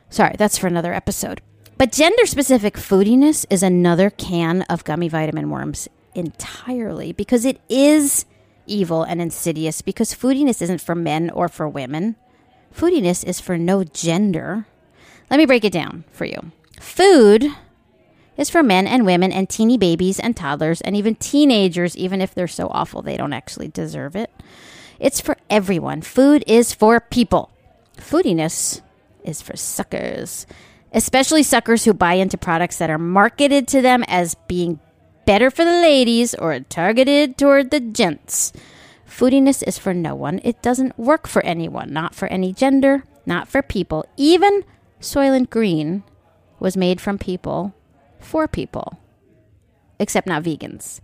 Sorry, 0.10 0.36
that's 0.38 0.58
for 0.58 0.68
another 0.68 0.94
episode. 0.94 1.42
But 1.80 1.94
gender 1.94 2.26
specific 2.26 2.74
foodiness 2.74 3.46
is 3.50 3.63
another 3.63 4.10
can 4.10 4.63
of 4.63 4.84
gummy 4.84 5.08
vitamin 5.08 5.50
worms 5.50 5.88
entirely 6.13 7.13
because 7.13 7.46
it 7.46 7.62
is 7.70 8.26
evil 8.68 9.04
and 9.04 9.22
insidious 9.22 9.82
because 9.82 10.13
foodiness 10.13 10.62
isn't 10.62 10.82
for 10.82 10.94
men 10.94 11.30
or 11.30 11.48
for 11.48 11.70
women. 11.70 12.18
Foodiness 12.76 13.24
is 13.24 13.39
for 13.39 13.58
no 13.58 13.86
gender. 13.86 14.68
Let 15.32 15.38
me 15.38 15.46
break 15.46 15.63
it 15.63 15.72
down 15.72 16.04
for 16.12 16.26
you. 16.26 16.52
Food 16.82 17.46
is 18.36 18.50
for 18.50 18.62
men 18.62 18.86
and 18.86 19.06
women 19.06 19.32
and 19.32 19.50
teeny 19.50 19.78
babies 19.78 20.20
and 20.20 20.36
toddlers 20.36 20.82
and 20.82 20.98
even 20.98 21.15
teenagers, 21.15 21.96
even 21.96 22.20
if 22.20 22.36
they're 22.36 22.50
so 22.50 22.68
awful 22.72 23.02
they 23.02 23.15
don't 23.15 23.32
actually 23.32 23.70
deserve 23.70 24.18
it. 24.18 24.30
It's 25.00 25.22
for 25.22 25.38
everyone. 25.50 26.02
Food 26.02 26.44
is 26.46 26.74
for 26.74 27.00
people. 27.00 27.52
Foodiness 27.96 28.82
is 29.24 29.42
for 29.42 29.56
suckers, 29.56 30.46
especially 30.93 31.43
suckers 31.43 31.86
who 31.86 31.93
buy 31.93 32.13
into 32.13 32.38
products 32.38 32.78
that 32.78 32.89
are 32.89 32.97
marketed 32.97 33.67
to 33.67 33.82
them 33.82 34.04
as 34.08 34.36
being 34.47 34.80
better 35.25 35.52
for 35.52 35.63
the 35.63 35.71
ladies 35.71 36.34
or 36.36 36.60
targeted 36.60 37.38
toward 37.38 37.71
the 37.71 37.80
gents. 37.80 38.52
Foodiness 39.08 39.62
is 39.67 39.78
for 39.78 39.93
no 39.93 40.15
one. 40.15 40.39
It 40.43 40.62
doesn't 40.62 40.97
work 40.97 41.28
for 41.28 41.43
anyone, 41.45 41.91
not 41.91 42.15
for 42.15 42.28
any 42.28 42.54
gender, 42.54 43.04
not 43.25 43.47
for 43.47 43.62
people. 43.62 44.06
Even 44.17 44.63
Soylent 45.02 45.49
Green 45.49 46.04
was 46.60 46.78
made 46.78 47.02
from 47.02 47.17
people 47.17 47.73
for 48.19 48.47
people, 48.47 48.99
except 49.99 50.28
not 50.28 50.43
vegans. 50.43 51.02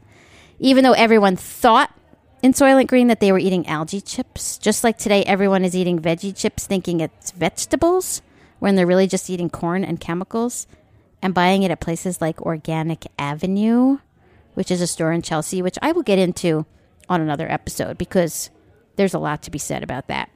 Even 0.59 0.83
though 0.83 0.93
everyone 0.93 1.35
thought 1.35 1.93
in 2.41 2.53
Soylent 2.53 2.87
Green 2.87 3.07
that 3.07 3.19
they 3.19 3.31
were 3.31 3.39
eating 3.39 3.67
algae 3.67 4.01
chips, 4.01 4.57
just 4.57 4.83
like 4.83 4.97
today 4.97 5.23
everyone 5.25 5.65
is 5.65 5.75
eating 5.75 5.99
veggie 5.99 6.35
chips 6.35 6.65
thinking 6.65 6.99
it's 6.99 7.31
vegetables, 7.31 8.21
when 8.59 8.75
they're 8.75 8.87
really 8.87 9.07
just 9.07 9.29
eating 9.29 9.49
corn 9.49 9.83
and 9.83 9.99
chemicals, 9.99 10.67
and 11.21 11.33
buying 11.33 11.63
it 11.63 11.71
at 11.71 11.79
places 11.79 12.21
like 12.21 12.41
Organic 12.41 13.05
Avenue, 13.17 13.97
which 14.53 14.71
is 14.71 14.81
a 14.81 14.87
store 14.87 15.11
in 15.11 15.21
Chelsea, 15.21 15.61
which 15.61 15.77
I 15.81 15.91
will 15.91 16.03
get 16.03 16.19
into 16.19 16.65
on 17.09 17.21
another 17.21 17.51
episode 17.51 17.97
because 17.97 18.49
there's 18.95 19.13
a 19.13 19.19
lot 19.19 19.41
to 19.43 19.51
be 19.51 19.59
said 19.59 19.83
about 19.83 20.07
that. 20.07 20.29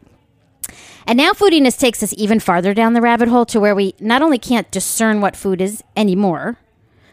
And 1.07 1.17
now 1.17 1.31
foodiness 1.31 1.79
takes 1.79 2.03
us 2.03 2.13
even 2.17 2.39
farther 2.39 2.73
down 2.73 2.93
the 2.93 3.01
rabbit 3.01 3.29
hole 3.29 3.45
to 3.47 3.59
where 3.59 3.75
we 3.75 3.95
not 3.99 4.21
only 4.21 4.37
can't 4.37 4.69
discern 4.69 5.21
what 5.21 5.35
food 5.35 5.61
is 5.61 5.83
anymore, 5.95 6.57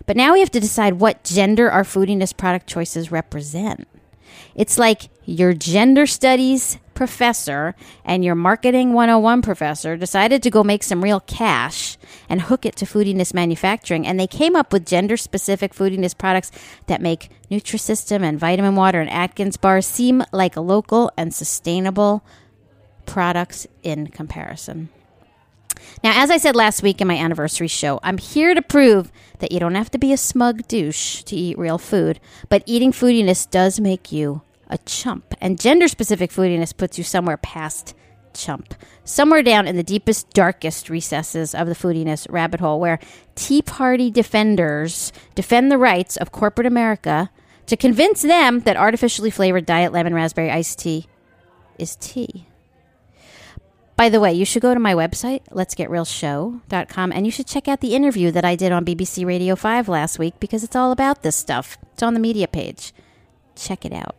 but 0.05 0.16
now 0.16 0.35
we 0.35 0.40
have 0.40 0.51
to 0.51 0.61
decide 0.61 0.95
what 0.95 1.25
gender 1.25 1.71
our 1.71 1.83
foodiness 1.83 2.37
product 2.37 2.66
choices 2.66 3.11
represent. 3.11 3.88
It's 4.55 4.79
like 4.79 5.09
your 5.25 5.55
gender 5.55 6.07
studies 6.07 6.79
professor 6.97 7.77
and 8.05 8.25
your 8.25 8.35
marketing 8.35 8.93
101 8.93 9.43
professor 9.43 9.97
decided 9.97 10.43
to 10.43 10.51
go 10.51 10.65
make 10.65 10.83
some 10.83 11.05
real 11.05 11.21
cash 11.21 11.97
and 12.29 12.43
hook 12.43 12.67
it 12.67 12.75
to 12.75 12.85
foodiness 12.85 13.33
manufacturing 13.33 14.05
and 14.05 14.19
they 14.19 14.27
came 14.27 14.57
up 14.57 14.73
with 14.73 14.85
gender 14.85 15.17
specific 15.17 15.73
foodiness 15.73 16.17
products 16.17 16.51
that 16.87 17.01
make 17.01 17.31
Nutrisystem 17.51 18.23
and 18.23 18.41
Vitamin 18.41 18.75
Water 18.75 19.01
and 19.01 19.11
Atkins 19.11 19.57
bars 19.57 19.87
seem 19.87 20.25
like 20.33 20.57
local 20.57 21.13
and 21.17 21.33
sustainable 21.33 22.25
products 23.05 23.69
in 23.85 24.09
comparison. 24.09 24.89
Now, 26.03 26.23
as 26.23 26.31
I 26.31 26.39
said 26.39 26.57
last 26.57 26.83
week 26.83 27.01
in 27.01 27.07
my 27.07 27.17
anniversary 27.17 27.69
show, 27.69 28.01
I'm 28.03 28.19
here 28.19 28.55
to 28.55 28.63
prove 28.63 29.13
that 29.39 29.53
you 29.53 29.61
don't 29.61 29.75
have 29.75 29.91
to 29.93 29.99
be 29.99 30.13
a 30.13 30.17
smug 30.17 30.67
douche 30.67 31.23
to 31.25 31.37
eat 31.37 31.59
real 31.59 31.79
food, 31.79 32.19
but 32.49 32.63
eating 32.67 32.93
foodiness 32.93 33.49
does 33.49 33.79
make 33.79 34.11
you 34.11 34.43
a 34.68 34.79
chump. 34.79 35.35
And 35.40 35.61
gender 35.61 35.88
specific 35.88 36.31
foodiness 36.31 36.76
puts 36.76 36.98
you 36.98 37.05
somewhere 37.05 37.37
past 37.37 37.94
chump, 38.35 38.74
somewhere 39.05 39.42
down 39.42 39.66
in 39.66 39.76
the 39.76 39.83
deepest, 39.83 40.31
darkest 40.31 40.90
recesses 40.90 41.55
of 41.55 41.66
the 41.66 41.74
foodiness 41.74 42.26
rabbit 42.31 42.61
hole 42.61 42.79
where 42.79 42.98
Tea 43.35 43.62
Party 43.62 44.11
defenders 44.11 45.12
defend 45.35 45.70
the 45.70 45.79
rights 45.79 46.16
of 46.16 46.33
corporate 46.33 46.66
America 46.66 47.31
to 47.66 47.76
convince 47.76 48.22
them 48.22 48.61
that 48.61 48.76
artificially 48.76 49.31
flavored 49.31 49.66
diet 49.66 49.92
lemon 49.92 50.14
raspberry 50.14 50.50
iced 50.50 50.79
tea 50.79 51.07
is 51.79 51.96
tea. 51.96 52.46
By 53.96 54.11
the 54.11 54.20
way, 54.20 54.35
you 54.35 54.44
should 54.44 54.61
go 54.61 54.74
to 54.74 54.81
my 54.81 54.92
website, 54.92 55.42
letsgetrealshow.com, 55.48 57.12
and 57.12 57.24
you 57.24 57.33
should 57.33 57.46
check 57.46 57.66
out 57.66 57.81
the 57.81 57.94
interview 57.94 58.31
that 58.31 58.44
I 58.44 58.55
did 58.55 58.70
on 58.70 58.85
BBC 58.85 59.24
Radio 59.24 59.57
5 59.57 59.88
last 59.88 60.18
week 60.18 60.38
because 60.38 60.62
it's 60.62 60.76
all 60.76 60.92
about 60.92 61.22
this 61.22 61.35
stuff. 61.35 61.79
It's 61.94 62.02
on 62.02 62.12
the 62.12 62.20
media 62.20 62.46
page. 62.46 62.92
Check 63.55 63.87
it 63.87 63.94
out. 63.94 64.14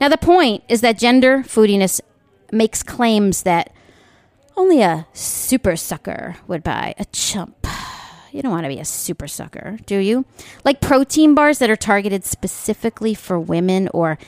Now, 0.00 0.08
the 0.08 0.18
point 0.18 0.64
is 0.68 0.80
that 0.80 0.98
gender 0.98 1.38
foodiness 1.38 2.00
makes 2.52 2.82
claims 2.82 3.42
that 3.42 3.72
only 4.56 4.82
a 4.82 5.06
super 5.12 5.76
sucker 5.76 6.36
would 6.46 6.62
buy 6.62 6.94
a 6.98 7.04
chump. 7.06 7.66
You 8.32 8.42
don't 8.42 8.52
want 8.52 8.64
to 8.64 8.68
be 8.68 8.80
a 8.80 8.84
super 8.84 9.26
sucker, 9.28 9.78
do 9.86 9.98
you? 9.98 10.24
Like 10.64 10.80
protein 10.80 11.34
bars 11.34 11.58
that 11.58 11.70
are 11.70 11.76
targeted 11.76 12.24
specifically 12.24 13.14
for 13.14 13.38
women, 13.38 13.88
or 13.94 14.18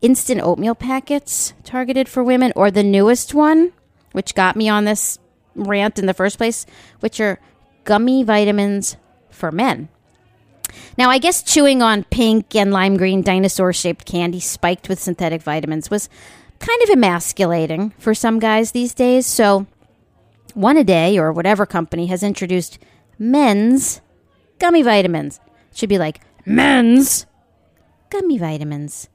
instant 0.00 0.40
oatmeal 0.40 0.74
packets 0.74 1.52
targeted 1.62 2.08
for 2.08 2.24
women, 2.24 2.52
or 2.56 2.70
the 2.70 2.82
newest 2.82 3.34
one, 3.34 3.72
which 4.12 4.34
got 4.34 4.56
me 4.56 4.68
on 4.68 4.84
this 4.84 5.18
rant 5.54 5.98
in 5.98 6.06
the 6.06 6.14
first 6.14 6.38
place, 6.38 6.64
which 7.00 7.20
are 7.20 7.38
gummy 7.84 8.22
vitamins 8.22 8.96
for 9.30 9.52
men. 9.52 9.88
Now, 10.96 11.10
I 11.10 11.18
guess 11.18 11.42
chewing 11.42 11.82
on 11.82 12.04
pink 12.04 12.54
and 12.54 12.72
lime 12.72 12.96
green 12.96 13.22
dinosaur 13.22 13.72
shaped 13.72 14.04
candy 14.04 14.40
spiked 14.40 14.88
with 14.88 15.00
synthetic 15.00 15.42
vitamins 15.42 15.90
was 15.90 16.08
kind 16.58 16.82
of 16.82 16.90
emasculating 16.90 17.90
for 17.98 18.14
some 18.14 18.38
guys 18.38 18.72
these 18.72 18.94
days. 18.94 19.26
So, 19.26 19.66
One 20.54 20.76
A 20.76 20.84
Day 20.84 21.18
or 21.18 21.32
whatever 21.32 21.66
company 21.66 22.06
has 22.06 22.22
introduced 22.22 22.78
men's 23.18 24.00
gummy 24.58 24.82
vitamins. 24.82 25.40
It 25.70 25.78
should 25.78 25.88
be 25.88 25.98
like 25.98 26.20
men's 26.46 27.26
gummy 28.10 28.38
vitamins. 28.38 29.08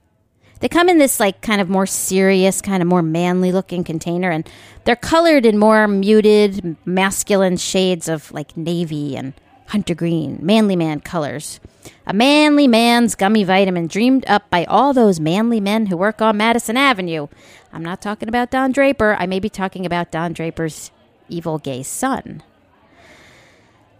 They 0.60 0.70
come 0.70 0.89
in 0.89 0.98
this 0.98 1.20
like 1.20 1.41
kind 1.41 1.62
of 1.62 1.70
more 1.70 1.86
serious, 1.86 2.62
kind 2.62 2.82
of 2.82 2.88
more 2.88 3.02
manly 3.02 3.52
looking 3.52 3.84
container, 3.84 4.32
and 4.32 4.50
they're 4.86 4.96
colored 4.96 5.46
in 5.46 5.58
more 5.58 5.88
muted, 5.88 6.78
masculine 6.86 7.58
shades 7.58 8.08
of 8.08 8.32
like 8.32 8.56
navy 8.56 9.18
and 9.18 9.34
hunter 9.67 9.95
green, 9.95 10.39
manly 10.41 10.75
man 10.75 10.99
colors. 10.99 11.60
A 12.08 12.13
manly 12.13 12.67
man's 12.67 13.15
gummy 13.15 13.43
vitamin 13.43 13.88
dreamed 13.88 14.25
up 14.28 14.49
by 14.49 14.65
all 14.65 14.93
those 14.93 15.19
manly 15.19 15.60
men 15.60 15.88
who 15.88 15.97
work 15.97 16.21
on 16.21 16.38
Madison 16.38 16.78
Avenue. 16.78 17.28
I'm 17.73 17.84
not 17.84 18.01
talking 18.01 18.30
about 18.30 18.51
Don 18.51 18.71
Draper. 18.71 19.15
I 19.19 19.25
may 19.25 19.39
be 19.39 19.49
talking 19.49 19.86
about 19.86 20.12
Don 20.12 20.34
Draper's 20.34 20.91
evil 21.30 21.58
gay 21.58 21.84
son. 21.84 22.43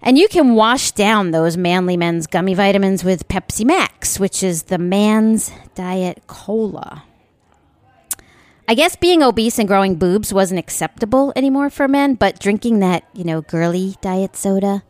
And 0.02 0.20
you 0.20 0.28
can 0.28 0.54
wash 0.54 0.92
down 0.92 1.32
those 1.32 1.58
manly 1.58 1.98
men's 1.98 2.28
gummy 2.28 2.54
vitamins 2.54 3.04
with 3.04 3.28
Pepsi 3.28 3.66
Max, 3.66 4.20
which 4.20 4.44
is 4.44 4.64
the 4.64 4.78
man's 4.78 5.52
diet 5.74 6.24
cola. 6.28 7.04
I 8.68 8.76
guess 8.76 8.96
being 8.96 9.24
obese 9.24 9.58
and 9.58 9.68
growing 9.68 9.96
boobs 9.96 10.34
wasn't 10.34 10.60
acceptable 10.60 11.34
anymore 11.36 11.70
for 11.70 11.88
men, 11.88 12.16
but 12.16 12.40
drinking 12.40 12.80
that, 12.80 13.04
you 13.14 13.24
know, 13.24 13.42
girly 13.42 13.96
diet 14.02 14.36
soda 14.36 14.84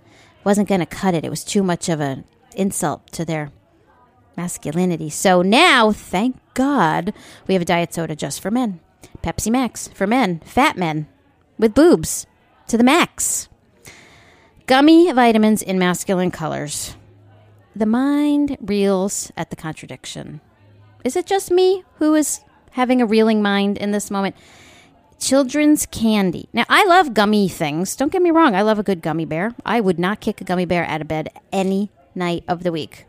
wasn't 0.46 0.70
going 0.70 0.80
to 0.80 0.86
cut 0.86 1.14
it. 1.14 1.26
It 1.26 1.30
was 1.30 1.44
too 1.44 1.64
much 1.64 1.90
of 1.90 2.00
an 2.00 2.24
insult 2.56 3.12
to 3.14 3.26
their 3.26 3.52
masculinity. 4.38 5.10
So 5.10 5.42
now, 5.42 5.92
thank 5.92 6.38
God, 6.54 7.14
we 7.48 7.56
have 7.56 7.62
a 7.62 7.66
diet 7.66 7.94
soda 7.94 8.16
just 8.16 8.40
for 8.40 8.52
men. 8.52 8.80
Pepsi 9.22 9.52
Max 9.52 9.90
for 9.90 10.08
men, 10.08 10.40
fat 10.46 10.78
men 10.78 11.08
with 11.58 11.74
boobs 11.74 12.28
to 12.68 12.78
the 12.78 12.84
max. 12.84 13.50
Gummy 14.68 15.12
vitamins 15.12 15.62
in 15.62 15.80
masculine 15.80 16.32
colors. 16.32 16.96
The 17.76 17.86
mind 17.86 18.58
reels 18.62 19.32
at 19.36 19.50
the 19.50 19.56
contradiction. 19.56 20.42
Is 21.04 21.16
it 21.16 21.26
just 21.26 21.52
me 21.52 21.84
who 21.96 22.16
is 22.16 22.42
having 22.72 23.02
a 23.02 23.06
reeling 23.06 23.42
mind 23.42 23.78
in 23.78 23.92
this 23.92 24.10
moment? 24.10 24.36
Children's 25.26 25.88
candy. 25.88 26.50
Now, 26.54 26.66
I 26.70 26.86
love 26.86 27.16
gummy 27.16 27.48
things. 27.48 27.96
Don't 27.96 28.12
get 28.12 28.22
me 28.22 28.30
wrong. 28.30 28.54
I 28.54 28.62
love 28.62 28.78
a 28.78 28.84
good 28.84 29.02
gummy 29.02 29.26
bear. 29.26 29.56
I 29.66 29.82
would 29.82 29.98
not 29.98 30.20
kick 30.20 30.40
a 30.40 30.44
gummy 30.44 30.66
bear 30.66 30.86
out 30.86 31.02
of 31.02 31.08
bed 31.08 31.32
any 31.52 31.90
night 32.14 32.44
of 32.48 32.62
the 32.62 32.72
week. 32.72 33.08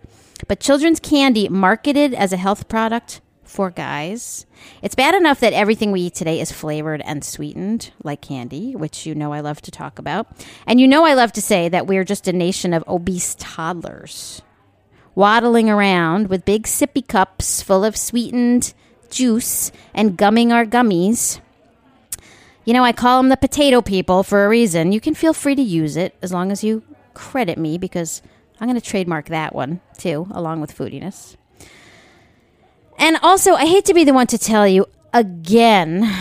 But 0.48 0.58
children's 0.58 0.98
candy 0.98 1.50
marketed 1.50 2.14
as 2.14 2.32
a 2.32 2.38
health 2.38 2.68
product 2.68 3.20
for 3.44 3.70
guys. 3.70 4.46
It's 4.80 4.94
bad 4.94 5.14
enough 5.14 5.40
that 5.40 5.52
everything 5.52 5.92
we 5.92 6.00
eat 6.00 6.14
today 6.14 6.40
is 6.40 6.50
flavored 6.50 7.02
and 7.02 7.22
sweetened, 7.22 7.92
like 8.02 8.22
candy, 8.22 8.74
which 8.74 9.04
you 9.04 9.14
know 9.14 9.34
I 9.34 9.40
love 9.40 9.60
to 9.60 9.70
talk 9.70 9.98
about. 9.98 10.26
And 10.66 10.80
you 10.80 10.88
know 10.88 11.04
I 11.04 11.12
love 11.12 11.32
to 11.32 11.42
say 11.42 11.68
that 11.68 11.86
we're 11.86 12.02
just 12.02 12.26
a 12.26 12.32
nation 12.32 12.72
of 12.72 12.82
obese 12.88 13.36
toddlers, 13.38 14.40
waddling 15.14 15.68
around 15.68 16.28
with 16.28 16.46
big 16.46 16.62
sippy 16.62 17.06
cups 17.06 17.60
full 17.60 17.84
of 17.84 17.94
sweetened 17.94 18.72
juice 19.10 19.70
and 19.92 20.16
gumming 20.16 20.50
our 20.50 20.64
gummies. 20.64 21.40
You 22.66 22.72
know, 22.72 22.84
I 22.84 22.90
call 22.90 23.22
them 23.22 23.28
the 23.28 23.36
potato 23.36 23.80
people 23.80 24.24
for 24.24 24.44
a 24.44 24.48
reason. 24.48 24.90
You 24.90 25.00
can 25.00 25.14
feel 25.14 25.32
free 25.32 25.54
to 25.54 25.62
use 25.62 25.96
it 25.96 26.16
as 26.20 26.32
long 26.32 26.50
as 26.50 26.64
you 26.64 26.82
credit 27.14 27.58
me 27.58 27.78
because 27.78 28.22
I'm 28.60 28.66
going 28.66 28.78
to 28.78 28.84
trademark 28.84 29.26
that 29.26 29.54
one 29.54 29.80
too, 29.96 30.26
along 30.32 30.60
with 30.60 30.76
foodiness. 30.76 31.36
And 32.98 33.18
also, 33.22 33.54
I 33.54 33.66
hate 33.66 33.84
to 33.84 33.94
be 33.94 34.02
the 34.02 34.12
one 34.12 34.26
to 34.26 34.36
tell 34.36 34.66
you, 34.66 34.86
again 35.12 36.12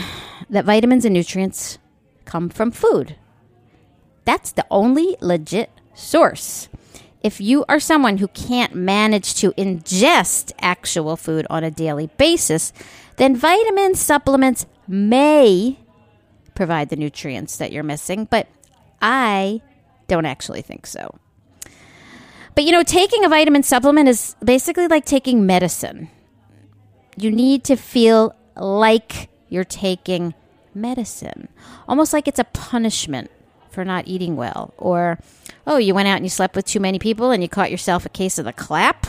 that 0.49 0.65
vitamins 0.65 1.03
and 1.03 1.15
nutrients 1.15 1.79
come 2.25 2.49
from 2.49 2.69
food. 2.69 3.15
That's 4.23 4.51
the 4.51 4.67
only 4.69 5.17
legit 5.21 5.71
source. 5.95 6.69
If 7.23 7.41
you 7.41 7.65
are 7.67 7.79
someone 7.79 8.19
who 8.19 8.27
can't 8.27 8.75
manage 8.75 9.33
to 9.35 9.51
ingest 9.53 10.51
actual 10.59 11.17
food 11.17 11.47
on 11.49 11.63
a 11.63 11.71
daily 11.71 12.05
basis, 12.17 12.71
then 13.17 13.35
vitamin 13.35 13.95
supplements 13.95 14.67
may 14.87 15.79
provide 16.55 16.89
the 16.89 16.95
nutrients 16.95 17.57
that 17.57 17.71
you're 17.71 17.83
missing, 17.83 18.27
but 18.29 18.47
I 19.01 19.61
don't 20.07 20.25
actually 20.25 20.61
think 20.61 20.87
so. 20.87 21.19
But 22.55 22.63
you 22.63 22.71
know, 22.71 22.83
taking 22.83 23.25
a 23.25 23.29
vitamin 23.29 23.63
supplement 23.63 24.07
is 24.07 24.35
basically 24.43 24.87
like 24.87 25.05
taking 25.05 25.45
medicine. 25.45 26.09
You 27.17 27.31
need 27.31 27.63
to 27.65 27.75
feel 27.75 28.35
like 28.55 29.29
you're 29.49 29.63
taking 29.63 30.33
medicine, 30.73 31.49
almost 31.87 32.13
like 32.13 32.27
it's 32.27 32.39
a 32.39 32.45
punishment 32.45 33.29
for 33.69 33.83
not 33.83 34.07
eating 34.07 34.37
well, 34.37 34.73
or 34.77 35.19
oh, 35.67 35.77
you 35.77 35.93
went 35.93 36.07
out 36.07 36.15
and 36.15 36.25
you 36.25 36.29
slept 36.29 36.55
with 36.55 36.65
too 36.65 36.79
many 36.79 36.97
people 36.97 37.31
and 37.31 37.43
you 37.43 37.49
caught 37.49 37.71
yourself 37.71 38.05
a 38.05 38.09
case 38.09 38.37
of 38.37 38.45
the 38.45 38.53
clap. 38.53 39.05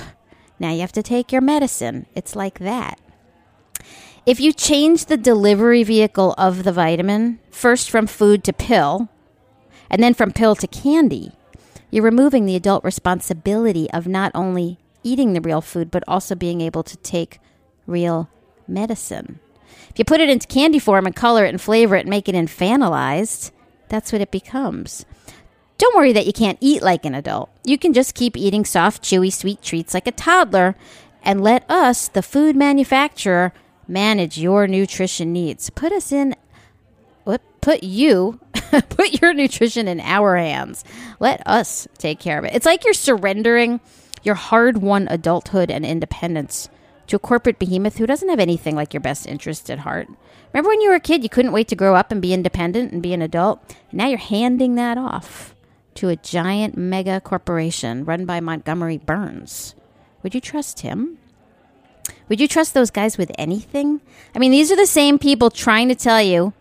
Now 0.59 0.73
you 0.73 0.81
have 0.81 0.93
to 0.93 1.03
take 1.03 1.31
your 1.31 1.43
medicine. 1.43 2.07
It's 2.15 2.35
like 2.35 2.59
that. 2.59 2.99
If 4.27 4.41
you 4.41 4.53
change 4.53 5.05
the 5.05 5.17
delivery 5.17 5.85
vehicle 5.85 6.35
of 6.37 6.65
the 6.65 6.73
vitamin, 6.73 7.39
first 7.53 7.89
from 7.89 8.09
food 8.09 8.43
to 8.43 8.53
pill, 8.53 9.09
and 9.89 10.03
then 10.03 10.15
from 10.15 10.33
pill 10.33 10.57
to 10.57 10.67
candy, 10.67 11.31
you're 11.93 12.03
removing 12.03 12.45
the 12.45 12.57
adult 12.57 12.83
responsibility 12.83 13.89
of 13.93 14.09
not 14.09 14.33
only 14.35 14.79
eating 15.05 15.33
the 15.33 15.41
real 15.41 15.61
food, 15.61 15.93
but 15.93 16.03
also 16.09 16.35
being 16.35 16.61
able 16.61 16.83
to 16.83 16.97
take 16.97 17.39
real 17.87 18.29
medicine. 18.67 19.39
If 19.91 20.01
you 20.01 20.05
put 20.05 20.21
it 20.21 20.29
into 20.29 20.49
candy 20.49 20.81
form 20.81 21.07
and 21.07 21.15
color 21.15 21.45
it 21.45 21.51
and 21.51 21.61
flavor 21.61 21.95
it 21.95 22.01
and 22.01 22.11
make 22.11 22.29
it 22.29 22.35
infantilized, 22.35 23.53
that's 23.89 24.11
what 24.11 24.21
it 24.21 24.33
becomes. 24.33 25.07
Don't 25.79 25.95
worry 25.95 26.13
that 26.13 26.27
you 26.27 26.33
can't 26.33 26.59
eat 26.61 26.83
like 26.83 27.05
an 27.05 27.15
adult. 27.15 27.49
You 27.63 27.79
can 27.79 27.93
just 27.93 28.17
keep 28.17 28.37
eating 28.37 28.65
soft, 28.65 29.05
chewy, 29.05 29.33
sweet 29.33 29.63
treats 29.63 29.95
like 29.95 30.09
a 30.09 30.11
toddler 30.11 30.75
and 31.23 31.45
let 31.45 31.65
us, 31.71 32.09
the 32.09 32.23
food 32.23 32.57
manufacturer, 32.57 33.53
manage 33.89 34.39
your 34.39 34.67
nutrition 34.67 35.33
needs. 35.33 35.71
Put 35.71 35.93
us 35.93 36.13
in 36.13 36.35
put 37.67 37.83
you 37.83 38.39
put 38.91 39.21
your 39.21 39.35
nutrition 39.35 39.89
in 39.89 39.99
our 39.99 40.37
hands. 40.37 40.85
Let 41.19 41.45
us 41.49 41.89
take 41.99 42.21
care 42.21 42.39
of 42.39 42.45
it. 42.45 42.55
It's 42.55 42.65
like 42.65 42.85
you're 42.85 42.95
surrendering 42.95 43.81
your 44.23 44.37
hard-won 44.37 45.09
adulthood 45.11 45.69
and 45.69 45.85
independence 45.85 46.69
to 47.09 47.17
a 47.17 47.19
corporate 47.19 47.59
behemoth 47.59 47.97
who 47.97 48.07
doesn't 48.07 48.29
have 48.29 48.39
anything 48.39 48.77
like 48.77 48.95
your 48.95 49.01
best 49.01 49.27
interest 49.27 49.69
at 49.69 49.81
heart. 49.81 50.09
Remember 50.53 50.69
when 50.69 50.81
you 50.81 50.91
were 50.91 50.95
a 50.95 51.01
kid, 51.01 51.25
you 51.25 51.29
couldn't 51.29 51.51
wait 51.51 51.67
to 51.69 51.75
grow 51.75 51.97
up 51.97 52.13
and 52.13 52.23
be 52.23 52.33
independent 52.33 52.93
and 52.93 53.03
be 53.03 53.13
an 53.13 53.21
adult? 53.21 53.75
Now 53.91 54.07
you're 54.07 54.19
handing 54.19 54.77
that 54.77 54.97
off 54.97 55.53
to 55.97 56.09
a 56.09 56.17
giant 56.17 56.77
mega 56.77 57.21
corporation 57.21 58.05
run 58.05 58.27
by 58.27 58.39
Montgomery 58.39 58.99
Burns. 58.99 59.75
Would 60.23 60.37
you 60.37 60.41
trust 60.41 60.81
him? 60.81 61.19
Would 62.29 62.41
you 62.41 62.49
trust 62.49 62.75
those 62.75 62.91
guys 62.91 63.17
with 63.17 63.31
anything? 63.39 64.01
I 64.35 64.39
mean, 64.39 64.51
these 64.51 64.73
are 64.73 64.77
the 64.77 64.87
same 64.87 65.19
people 65.19 65.51
trying 65.51 65.89
to 65.89 65.95
tell 65.95 66.21
you 66.23 66.53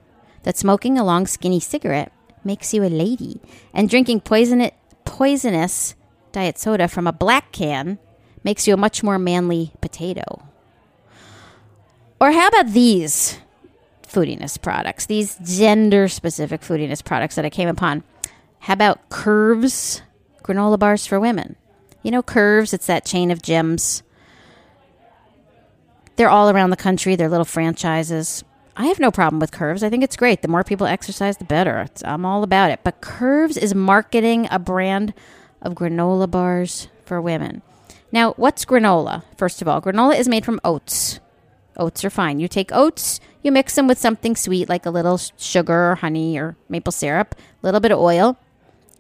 that 0.44 0.58
smoking 0.58 0.98
a 0.98 1.04
long, 1.04 1.26
skinny 1.26 1.60
cigarette 1.60 2.12
makes 2.44 2.74
you 2.74 2.84
a 2.84 2.90
lady, 2.90 3.42
and 3.74 3.90
drinking 3.90 4.22
poison- 4.22 4.72
poisonous 5.04 5.96
diet 6.32 6.60
soda 6.60 6.88
from 6.88 7.08
a 7.08 7.14
black 7.14 7.52
can 7.52 7.98
makes 8.44 8.68
you 8.68 8.74
a 8.74 8.78
much 8.78 9.02
more 9.02 9.18
manly 9.18 9.74
potato. 9.82 10.44
Or 12.22 12.32
how 12.32 12.48
about 12.48 12.68
these 12.68 13.40
foodiness 14.08 14.62
products, 14.62 15.08
these 15.08 15.36
gender 15.44 16.08
specific 16.08 16.62
foodiness 16.62 17.04
products 17.04 17.36
that 17.36 17.46
I 17.46 17.50
came 17.50 17.68
upon? 17.68 18.04
How 18.60 18.74
about 18.74 19.10
Curves 19.10 20.02
granola 20.44 20.78
bars 20.78 21.08
for 21.08 21.20
women? 21.20 21.56
You 22.04 22.12
know, 22.12 22.22
Curves, 22.22 22.74
it's 22.74 22.86
that 22.86 23.06
chain 23.06 23.32
of 23.32 23.42
gyms. 23.42 24.04
They're 26.16 26.30
all 26.30 26.50
around 26.50 26.70
the 26.70 26.78
country, 26.78 27.16
they're 27.16 27.30
little 27.30 27.46
franchises. 27.46 28.44
I 28.78 28.88
have 28.88 29.00
no 29.00 29.12
problem 29.12 29.40
with 29.40 29.52
Curves. 29.52 29.84
I 29.84 29.90
think 29.90 30.04
it's 30.04 30.18
great. 30.18 30.42
The 30.42 30.50
more 30.50 30.64
people 30.64 30.86
exercise, 30.86 31.38
the 31.38 31.46
better. 31.46 31.80
It's, 31.80 32.04
I'm 32.04 32.26
all 32.26 32.44
about 32.44 32.72
it. 32.72 32.82
But 32.84 33.00
Curves 33.00 33.56
is 33.56 33.74
marketing 33.74 34.50
a 34.52 34.60
brand 34.60 35.14
of 35.62 35.76
granola 35.76 36.30
bars 36.30 36.90
for 37.06 37.22
women. 37.22 37.62
Now, 38.12 38.34
what's 38.34 38.66
granola? 38.66 39.24
First 39.38 39.62
of 39.62 39.68
all, 39.68 39.82
granola 39.82 40.20
is 40.20 40.28
made 40.28 40.44
from 40.44 40.60
oats. 40.64 41.20
Oats 41.78 42.04
are 42.04 42.10
fine. 42.10 42.40
You 42.40 42.48
take 42.48 42.72
oats, 42.74 43.20
you 43.44 43.52
mix 43.52 43.76
them 43.76 43.88
with 43.88 43.98
something 43.98 44.36
sweet 44.36 44.70
like 44.70 44.86
a 44.86 44.90
little 44.90 45.20
sugar 45.38 45.92
or 45.92 45.96
honey 45.96 46.38
or 46.38 46.56
maple 46.70 46.92
syrup, 46.92 47.36
a 47.38 47.66
little 47.66 47.80
bit 47.80 47.92
of 47.92 48.00
oil. 48.00 48.38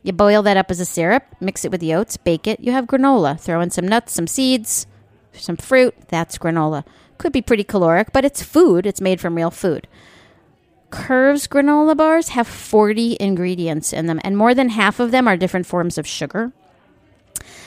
You 0.03 0.13
boil 0.13 0.41
that 0.43 0.57
up 0.57 0.69
as 0.69 0.79
a 0.79 0.85
syrup, 0.85 1.23
mix 1.39 1.65
it 1.65 1.71
with 1.71 1.81
the 1.81 1.93
oats, 1.95 2.15
bake 2.15 2.45
it. 2.47 2.59
You 2.59 2.71
have 2.73 2.85
granola. 2.85 3.39
Throw 3.39 3.59
in 3.61 3.71
some 3.71 3.87
nuts, 3.87 4.13
some 4.13 4.27
seeds, 4.27 4.87
some 5.33 5.57
fruit. 5.57 5.95
That's 6.09 6.37
granola. 6.37 6.85
Could 7.17 7.31
be 7.31 7.41
pretty 7.41 7.63
caloric, 7.63 8.11
but 8.11 8.25
it's 8.25 8.43
food. 8.43 8.85
It's 8.85 9.01
made 9.01 9.21
from 9.21 9.35
real 9.35 9.51
food. 9.51 9.87
Curves 10.89 11.47
granola 11.47 11.95
bars 11.97 12.29
have 12.29 12.47
40 12.47 13.17
ingredients 13.19 13.91
in 13.91 14.05
them, 14.05 14.19
and 14.23 14.37
more 14.37 14.53
than 14.53 14.69
half 14.69 14.99
of 14.99 15.11
them 15.11 15.27
are 15.27 15.37
different 15.37 15.65
forms 15.65 15.97
of 15.97 16.07
sugar. 16.07 16.51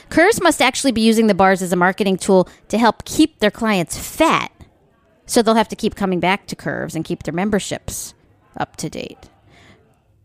Curves 0.09 0.41
must 0.41 0.61
actually 0.61 0.91
be 0.91 1.01
using 1.01 1.27
the 1.27 1.35
bars 1.35 1.61
as 1.61 1.71
a 1.71 1.75
marketing 1.75 2.17
tool 2.17 2.49
to 2.69 2.77
help 2.77 3.05
keep 3.05 3.39
their 3.39 3.51
clients 3.51 3.97
fat, 3.97 4.51
so 5.25 5.41
they'll 5.41 5.55
have 5.55 5.67
to 5.69 5.75
keep 5.75 5.95
coming 5.95 6.19
back 6.19 6.47
to 6.47 6.55
Curves 6.55 6.95
and 6.95 7.05
keep 7.05 7.23
their 7.23 7.33
memberships 7.33 8.13
up 8.57 8.75
to 8.77 8.89
date. 8.89 9.29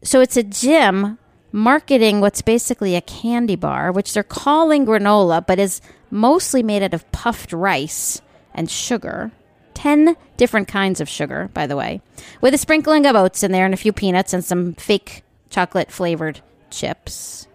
So 0.02 0.20
it's 0.20 0.36
a 0.36 0.42
gym 0.42 1.18
marketing 1.52 2.20
what's 2.20 2.42
basically 2.42 2.96
a 2.96 3.00
candy 3.00 3.56
bar, 3.56 3.92
which 3.92 4.12
they're 4.12 4.22
calling 4.22 4.86
granola, 4.86 5.46
but 5.46 5.58
is 5.58 5.80
mostly 6.10 6.62
made 6.62 6.82
out 6.82 6.94
of 6.94 7.10
puffed 7.12 7.52
rice 7.52 8.22
and 8.54 8.70
sugar. 8.70 9.32
10 9.74 10.16
different 10.36 10.68
kinds 10.68 11.00
of 11.00 11.08
sugar, 11.08 11.50
by 11.52 11.66
the 11.66 11.76
way, 11.76 12.00
with 12.40 12.54
a 12.54 12.58
sprinkling 12.58 13.06
of 13.06 13.16
oats 13.16 13.42
in 13.42 13.52
there 13.52 13.64
and 13.64 13.74
a 13.74 13.76
few 13.76 13.92
peanuts 13.92 14.32
and 14.32 14.44
some 14.44 14.74
fake 14.74 15.24
chocolate 15.50 15.90
flavored 15.90 16.40
chips. 16.70 17.46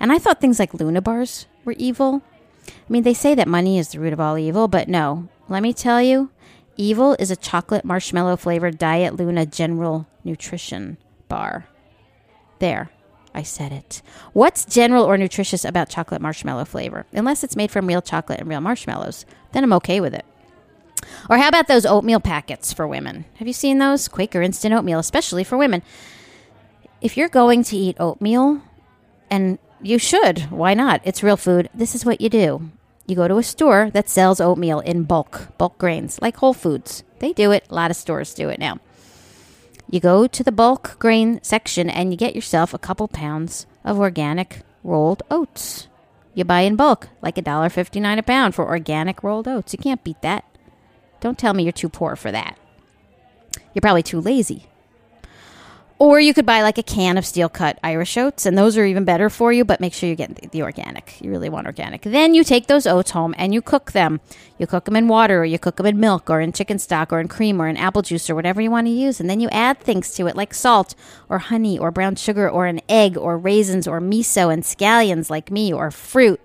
And 0.00 0.12
I 0.12 0.18
thought 0.18 0.40
things 0.40 0.58
like 0.58 0.74
Luna 0.74 1.02
bars 1.02 1.46
were 1.64 1.74
evil. 1.76 2.22
I 2.68 2.72
mean, 2.88 3.02
they 3.02 3.14
say 3.14 3.34
that 3.34 3.48
money 3.48 3.78
is 3.78 3.88
the 3.88 4.00
root 4.00 4.12
of 4.12 4.20
all 4.20 4.38
evil, 4.38 4.68
but 4.68 4.88
no. 4.88 5.28
Let 5.48 5.62
me 5.62 5.72
tell 5.72 6.00
you, 6.00 6.30
evil 6.76 7.16
is 7.18 7.30
a 7.30 7.36
chocolate 7.36 7.84
marshmallow 7.84 8.36
flavored 8.36 8.78
Diet 8.78 9.16
Luna 9.16 9.46
General 9.46 10.06
Nutrition 10.22 10.96
bar. 11.28 11.66
There, 12.60 12.90
I 13.34 13.42
said 13.42 13.72
it. 13.72 14.00
What's 14.32 14.64
general 14.64 15.04
or 15.04 15.18
nutritious 15.18 15.64
about 15.64 15.88
chocolate 15.88 16.22
marshmallow 16.22 16.64
flavor? 16.64 17.04
Unless 17.12 17.44
it's 17.44 17.56
made 17.56 17.70
from 17.70 17.86
real 17.86 18.00
chocolate 18.00 18.40
and 18.40 18.48
real 18.48 18.60
marshmallows, 18.60 19.26
then 19.52 19.64
I'm 19.64 19.72
okay 19.74 20.00
with 20.00 20.14
it. 20.14 20.24
Or 21.28 21.38
how 21.38 21.48
about 21.48 21.68
those 21.68 21.86
oatmeal 21.86 22.20
packets 22.20 22.72
for 22.72 22.86
women? 22.86 23.24
Have 23.34 23.46
you 23.46 23.52
seen 23.52 23.78
those? 23.78 24.08
Quaker 24.08 24.42
instant 24.42 24.74
oatmeal, 24.74 24.98
especially 24.98 25.44
for 25.44 25.56
women. 25.56 25.82
If 27.00 27.16
you're 27.16 27.28
going 27.28 27.64
to 27.64 27.76
eat 27.76 27.96
oatmeal, 28.00 28.62
and 29.30 29.58
you 29.82 29.98
should, 29.98 30.50
why 30.50 30.74
not? 30.74 31.00
It's 31.04 31.22
real 31.22 31.36
food. 31.36 31.68
This 31.74 31.94
is 31.94 32.04
what 32.04 32.20
you 32.20 32.28
do. 32.28 32.70
You 33.06 33.16
go 33.16 33.28
to 33.28 33.36
a 33.36 33.42
store 33.42 33.90
that 33.90 34.08
sells 34.08 34.40
oatmeal 34.40 34.80
in 34.80 35.04
bulk, 35.04 35.48
bulk 35.58 35.76
grains, 35.76 36.18
like 36.22 36.36
Whole 36.36 36.54
Foods. 36.54 37.04
They 37.18 37.32
do 37.32 37.52
it. 37.52 37.66
A 37.68 37.74
lot 37.74 37.90
of 37.90 37.96
stores 37.96 38.32
do 38.32 38.48
it 38.48 38.58
now. 38.58 38.78
You 39.90 40.00
go 40.00 40.26
to 40.26 40.42
the 40.42 40.52
bulk 40.52 40.98
grain 40.98 41.40
section 41.42 41.90
and 41.90 42.10
you 42.10 42.16
get 42.16 42.34
yourself 42.34 42.72
a 42.72 42.78
couple 42.78 43.08
pounds 43.08 43.66
of 43.84 43.98
organic 43.98 44.60
rolled 44.82 45.22
oats. 45.30 45.88
You 46.32 46.44
buy 46.44 46.62
in 46.62 46.76
bulk, 46.76 47.08
like 47.20 47.36
$1.59 47.36 48.18
a 48.18 48.22
pound 48.22 48.54
for 48.54 48.66
organic 48.66 49.22
rolled 49.22 49.46
oats. 49.46 49.72
You 49.72 49.78
can't 49.78 50.02
beat 50.02 50.20
that. 50.22 50.44
Don't 51.24 51.38
tell 51.38 51.54
me 51.54 51.62
you're 51.62 51.72
too 51.72 51.88
poor 51.88 52.16
for 52.16 52.30
that. 52.30 52.58
You're 53.72 53.80
probably 53.80 54.02
too 54.02 54.20
lazy. 54.20 54.66
Or 55.98 56.20
you 56.20 56.34
could 56.34 56.44
buy 56.44 56.60
like 56.60 56.76
a 56.76 56.82
can 56.82 57.16
of 57.16 57.24
steel 57.24 57.48
cut 57.48 57.78
Irish 57.82 58.18
oats, 58.18 58.44
and 58.44 58.58
those 58.58 58.76
are 58.76 58.84
even 58.84 59.06
better 59.06 59.30
for 59.30 59.50
you, 59.50 59.64
but 59.64 59.80
make 59.80 59.94
sure 59.94 60.06
you 60.06 60.16
get 60.16 60.52
the, 60.52 60.62
organic. 60.62 61.18
You 61.22 61.30
really 61.30 61.48
want 61.48 61.66
organic. 61.66 62.02
Then 62.02 62.34
you 62.34 62.44
take 62.44 62.66
those 62.66 62.86
oats 62.86 63.12
home 63.12 63.34
and 63.38 63.54
you 63.54 63.62
cook 63.62 63.92
them. 63.92 64.20
You 64.58 64.66
cook 64.66 64.84
them 64.84 64.96
in 64.96 65.08
water, 65.08 65.40
or 65.40 65.44
you 65.46 65.58
cook 65.58 65.76
them 65.76 65.86
in 65.86 65.98
milk, 65.98 66.28
or 66.28 66.42
in 66.42 66.52
chicken 66.52 66.78
stock, 66.78 67.10
or 67.10 67.20
in 67.20 67.28
cream, 67.28 67.58
or 67.58 67.68
in 67.68 67.78
apple 67.78 68.02
juice, 68.02 68.28
or 68.28 68.34
whatever 68.34 68.60
you 68.60 68.70
want 68.70 68.86
to 68.86 68.92
use. 68.92 69.18
And 69.18 69.30
then 69.30 69.40
you 69.40 69.48
add 69.48 69.80
things 69.80 70.14
to 70.16 70.26
it 70.26 70.36
like 70.36 70.52
salt, 70.52 70.94
or 71.30 71.38
honey, 71.38 71.78
or 71.78 71.90
brown 71.90 72.16
sugar, 72.16 72.50
or 72.50 72.66
an 72.66 72.82
egg, 72.86 73.16
or 73.16 73.38
raisins, 73.38 73.88
or 73.88 73.98
miso, 73.98 74.52
and 74.52 74.62
scallions 74.62 75.30
like 75.30 75.50
me, 75.50 75.72
or 75.72 75.90
fruit, 75.90 76.38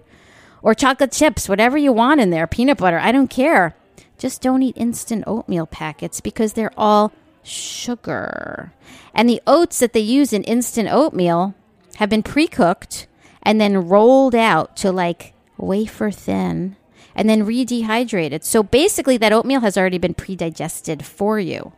or 0.62 0.74
chocolate 0.74 1.12
chips, 1.12 1.50
whatever 1.50 1.78
you 1.78 1.92
want 1.92 2.22
in 2.22 2.30
there, 2.30 2.48
peanut 2.48 2.78
butter. 2.78 2.98
I 3.00 3.12
don't 3.12 3.30
care. 3.30 3.76
Just 4.20 4.42
don't 4.42 4.62
eat 4.62 4.78
instant 4.78 5.24
oatmeal 5.26 5.66
packets 5.66 6.22
because 6.22 6.54
they're 6.54 6.74
all 6.78 7.12
sugar. 7.42 8.74
And 9.16 9.28
the 9.28 9.42
oats 9.48 9.80
that 9.80 9.94
they 9.94 10.00
use 10.00 10.32
in 10.32 10.44
instant 10.44 10.90
oatmeal 10.92 11.56
have 11.96 12.10
been 12.10 12.22
pre 12.22 12.48
cooked 12.48 13.08
and 13.42 13.60
then 13.60 13.88
rolled 13.88 14.36
out 14.36 14.78
to 14.78 14.92
like 14.92 15.34
wafer 15.58 16.12
thin 16.12 16.76
and 17.16 17.28
then 17.28 17.46
re 17.46 17.66
dehydrated. 17.66 18.44
So 18.44 18.62
basically, 18.62 19.18
that 19.18 19.34
oatmeal 19.34 19.62
has 19.62 19.78
already 19.78 19.98
been 19.98 20.14
pre 20.14 20.36
digested 20.36 21.04
for 21.04 21.40
you. 21.40 21.74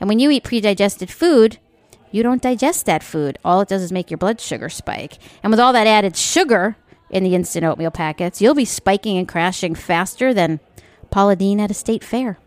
And 0.00 0.08
when 0.08 0.18
you 0.18 0.30
eat 0.30 0.44
pre-digested 0.44 1.10
food, 1.10 1.58
you 2.10 2.22
don't 2.22 2.42
digest 2.42 2.86
that 2.86 3.02
food. 3.02 3.38
All 3.44 3.60
it 3.60 3.68
does 3.68 3.82
is 3.82 3.92
make 3.92 4.10
your 4.10 4.18
blood 4.18 4.40
sugar 4.40 4.68
spike. 4.68 5.18
And 5.42 5.50
with 5.50 5.60
all 5.60 5.72
that 5.72 5.86
added 5.86 6.16
sugar 6.16 6.76
in 7.10 7.24
the 7.24 7.34
instant 7.34 7.64
oatmeal 7.64 7.90
packets, 7.90 8.40
you'll 8.40 8.54
be 8.54 8.64
spiking 8.64 9.18
and 9.18 9.28
crashing 9.28 9.74
faster 9.74 10.32
than 10.34 10.60
Paula 11.14 11.36
Deen 11.36 11.60
at 11.60 11.70
a 11.70 11.74
state 11.74 12.02
fair. 12.02 12.40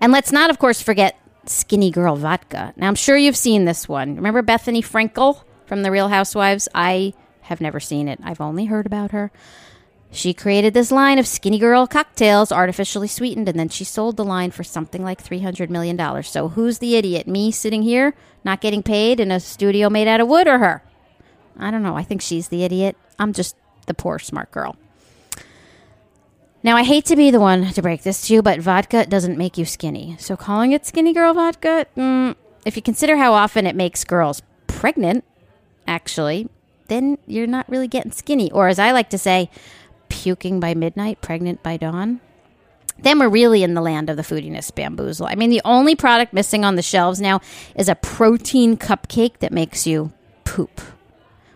And 0.00 0.10
let's 0.10 0.32
not, 0.32 0.48
of 0.48 0.58
course, 0.58 0.80
forget 0.80 1.20
Skinny 1.44 1.90
Girl 1.90 2.16
Vodka. 2.16 2.72
Now, 2.78 2.88
I'm 2.88 2.94
sure 2.94 3.18
you've 3.18 3.36
seen 3.36 3.66
this 3.66 3.86
one. 3.86 4.16
Remember 4.16 4.42
Bethenny 4.42 4.80
Frankel 4.80 5.42
from 5.66 5.82
The 5.82 5.90
Real 5.90 6.08
Housewives? 6.08 6.66
I 6.74 7.12
have 7.42 7.60
never 7.60 7.78
seen 7.78 8.08
it, 8.08 8.20
I've 8.22 8.40
only 8.40 8.64
heard 8.64 8.86
about 8.86 9.10
her. 9.10 9.30
She 10.10 10.32
created 10.32 10.72
this 10.72 10.90
line 10.90 11.18
of 11.18 11.26
Skinny 11.26 11.58
Girl 11.58 11.86
cocktails, 11.86 12.50
artificially 12.50 13.06
sweetened, 13.06 13.50
and 13.50 13.60
then 13.60 13.68
she 13.68 13.84
sold 13.84 14.16
the 14.16 14.24
line 14.24 14.50
for 14.50 14.64
something 14.64 15.04
like 15.04 15.22
$300 15.22 15.68
million. 15.68 16.22
So 16.22 16.48
who's 16.48 16.78
the 16.78 16.96
idiot? 16.96 17.28
Me 17.28 17.50
sitting 17.50 17.82
here, 17.82 18.14
not 18.44 18.62
getting 18.62 18.82
paid 18.82 19.20
in 19.20 19.30
a 19.30 19.40
studio 19.40 19.90
made 19.90 20.08
out 20.08 20.22
of 20.22 20.28
wood, 20.28 20.48
or 20.48 20.56
her? 20.56 20.82
I 21.58 21.70
don't 21.70 21.82
know. 21.82 21.98
I 21.98 22.02
think 22.02 22.22
she's 22.22 22.48
the 22.48 22.64
idiot. 22.64 22.96
I'm 23.18 23.34
just 23.34 23.56
the 23.84 23.92
poor 23.92 24.18
smart 24.18 24.50
girl. 24.52 24.74
Now, 26.62 26.76
I 26.76 26.82
hate 26.82 27.04
to 27.06 27.16
be 27.16 27.30
the 27.30 27.40
one 27.40 27.72
to 27.72 27.82
break 27.82 28.02
this 28.02 28.26
to 28.26 28.34
you, 28.34 28.42
but 28.42 28.60
vodka 28.60 29.06
doesn't 29.06 29.38
make 29.38 29.56
you 29.56 29.64
skinny. 29.64 30.16
So 30.18 30.36
calling 30.36 30.72
it 30.72 30.84
Skinny 30.84 31.14
Girl 31.14 31.32
Vodka, 31.32 31.86
mm, 31.96 32.34
if 32.64 32.74
you 32.74 32.82
consider 32.82 33.16
how 33.16 33.32
often 33.32 33.66
it 33.66 33.76
makes 33.76 34.02
girls 34.02 34.42
pregnant, 34.66 35.24
actually, 35.86 36.48
then 36.88 37.18
you're 37.26 37.46
not 37.46 37.68
really 37.68 37.86
getting 37.86 38.10
skinny. 38.10 38.50
Or 38.50 38.66
as 38.66 38.80
I 38.80 38.90
like 38.90 39.08
to 39.10 39.18
say, 39.18 39.50
puking 40.08 40.58
by 40.58 40.74
midnight, 40.74 41.20
pregnant 41.20 41.62
by 41.62 41.76
dawn. 41.76 42.20
Then 42.98 43.20
we're 43.20 43.28
really 43.28 43.62
in 43.62 43.74
the 43.74 43.80
land 43.80 44.10
of 44.10 44.16
the 44.16 44.22
foodiness 44.24 44.74
bamboozle. 44.74 45.26
I 45.26 45.36
mean, 45.36 45.50
the 45.50 45.62
only 45.64 45.94
product 45.94 46.32
missing 46.32 46.64
on 46.64 46.74
the 46.74 46.82
shelves 46.82 47.20
now 47.20 47.40
is 47.76 47.88
a 47.88 47.94
protein 47.94 48.76
cupcake 48.76 49.38
that 49.38 49.52
makes 49.52 49.86
you 49.86 50.12
poop. 50.42 50.80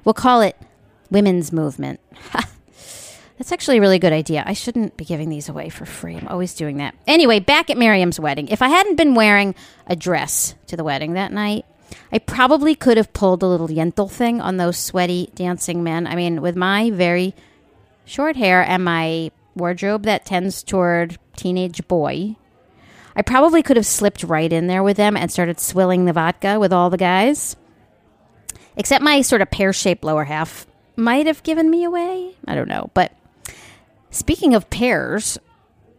We'll 0.05 0.15
call 0.15 0.41
it 0.41 0.57
women's 1.11 1.51
movement. 1.51 1.99
That's 3.43 3.51
actually 3.51 3.78
a 3.78 3.80
really 3.80 3.99
good 3.99 4.12
idea. 4.12 4.45
I 4.47 4.53
shouldn't 4.53 4.97
be 4.97 5.05
giving 5.05 5.28
these 5.28 5.49
away 5.49 5.68
for 5.68 5.84
free. 5.84 6.14
I'm 6.14 6.28
always 6.28 6.55
doing 6.55 6.76
that. 6.76 6.95
Anyway, 7.09 7.40
back 7.40 7.70
at 7.70 7.76
Miriam's 7.76 8.20
wedding. 8.20 8.47
If 8.47 8.62
I 8.62 8.68
hadn't 8.68 8.95
been 8.95 9.16
wearing 9.16 9.57
a 9.88 9.97
dress 9.97 10.55
to 10.68 10.76
the 10.76 10.84
wedding 10.84 11.14
that 11.14 11.32
night, 11.32 11.66
I 12.12 12.20
probably 12.20 12.76
could 12.76 12.97
have 12.99 13.12
pulled 13.12 13.43
a 13.43 13.49
little 13.49 13.66
yentl 13.66 14.09
thing 14.09 14.40
on 14.40 14.59
those 14.59 14.78
sweaty 14.78 15.32
dancing 15.34 15.82
men. 15.82 16.07
I 16.07 16.14
mean, 16.14 16.40
with 16.40 16.55
my 16.55 16.93
very 16.93 17.34
short 18.05 18.36
hair 18.36 18.62
and 18.62 18.84
my 18.84 19.32
wardrobe 19.57 20.05
that 20.05 20.24
tends 20.24 20.62
toward 20.62 21.18
teenage 21.34 21.88
boy, 21.88 22.36
I 23.16 23.22
probably 23.22 23.64
could 23.64 23.76
have 23.76 23.86
slipped 23.86 24.22
right 24.22 24.53
in 24.53 24.68
there 24.68 24.84
with 24.84 24.99
them 24.99 25.16
and 25.16 25.32
started 25.32 25.59
swilling 25.59 26.05
the 26.05 26.12
vodka 26.12 26.61
with 26.61 26.72
all 26.72 26.90
the 26.90 26.97
guys. 26.97 27.57
Except 28.76 29.03
my 29.03 29.20
sort 29.22 29.43
of 29.43 29.51
pear 29.51 29.72
shaped 29.72 30.05
lower 30.05 30.26
half 30.26 30.64
might 30.95 31.26
have 31.26 31.43
given 31.43 31.68
me 31.68 31.82
away. 31.82 32.36
I 32.47 32.55
don't 32.55 32.68
know. 32.68 32.88
But 32.95 33.12
speaking 34.13 34.55
of 34.55 34.71
pears, 34.71 35.39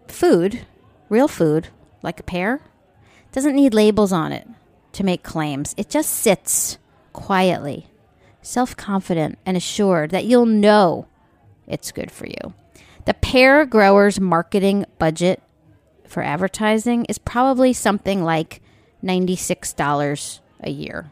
food, 0.07 0.65
real 1.09 1.27
food, 1.27 1.67
like 2.01 2.19
a 2.19 2.23
pear, 2.23 2.61
doesn't 3.33 3.55
need 3.55 3.73
labels 3.73 4.13
on 4.13 4.31
it 4.31 4.47
to 4.93 5.03
make 5.03 5.23
claims. 5.23 5.73
It 5.75 5.89
just 5.89 6.11
sits 6.11 6.77
quietly, 7.11 7.87
self 8.41 8.77
confident, 8.77 9.39
and 9.45 9.57
assured 9.57 10.11
that 10.11 10.25
you'll 10.25 10.45
know 10.45 11.07
it's 11.67 11.91
good 11.91 12.11
for 12.11 12.27
you. 12.27 12.53
The 13.05 13.13
pear 13.15 13.65
grower's 13.65 14.19
marketing 14.19 14.85
budget 14.99 15.41
for 16.07 16.23
advertising 16.23 17.05
is 17.05 17.17
probably 17.17 17.73
something 17.73 18.23
like 18.23 18.61
$96 19.03 20.39
a 20.61 20.69
year. 20.69 21.11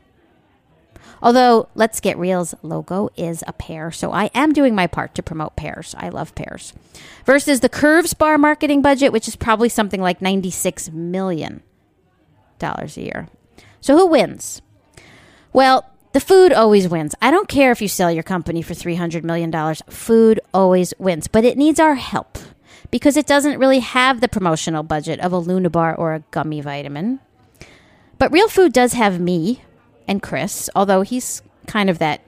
Although, 1.21 1.69
Let's 1.75 1.99
Get 1.99 2.17
Real's 2.17 2.55
logo 2.63 3.09
is 3.15 3.43
a 3.45 3.53
pear, 3.53 3.91
so 3.91 4.11
I 4.11 4.31
am 4.33 4.53
doing 4.53 4.73
my 4.73 4.87
part 4.87 5.13
to 5.15 5.23
promote 5.23 5.55
pears. 5.55 5.93
I 5.97 6.09
love 6.09 6.33
pears. 6.33 6.73
Versus 7.25 7.59
the 7.59 7.69
Curves 7.69 8.13
Bar 8.13 8.37
marketing 8.37 8.81
budget, 8.81 9.11
which 9.11 9.27
is 9.27 9.35
probably 9.35 9.69
something 9.69 10.01
like 10.01 10.19
$96 10.19 10.91
million 10.91 11.61
a 12.61 12.87
year. 12.95 13.27
So 13.81 13.97
who 13.97 14.07
wins? 14.07 14.61
Well, 15.53 15.89
the 16.13 16.19
food 16.19 16.51
always 16.51 16.87
wins. 16.87 17.15
I 17.21 17.31
don't 17.31 17.47
care 17.47 17.71
if 17.71 17.81
you 17.81 17.87
sell 17.87 18.11
your 18.11 18.23
company 18.23 18.61
for 18.61 18.73
$300 18.73 19.23
million. 19.23 19.51
Food 19.89 20.39
always 20.53 20.93
wins, 20.97 21.27
but 21.27 21.45
it 21.45 21.57
needs 21.57 21.79
our 21.79 21.95
help 21.95 22.37
because 22.89 23.15
it 23.15 23.25
doesn't 23.25 23.59
really 23.59 23.79
have 23.79 24.21
the 24.21 24.27
promotional 24.27 24.83
budget 24.83 25.19
of 25.19 25.31
a 25.31 25.37
Luna 25.37 25.69
bar 25.69 25.95
or 25.95 26.13
a 26.13 26.23
gummy 26.31 26.61
vitamin. 26.61 27.19
But 28.17 28.31
real 28.31 28.49
food 28.49 28.73
does 28.73 28.93
have 28.93 29.19
me 29.19 29.61
and 30.07 30.21
Chris, 30.21 30.69
although 30.75 31.01
he's 31.01 31.41
kind 31.67 31.89
of 31.89 31.99
that 31.99 32.21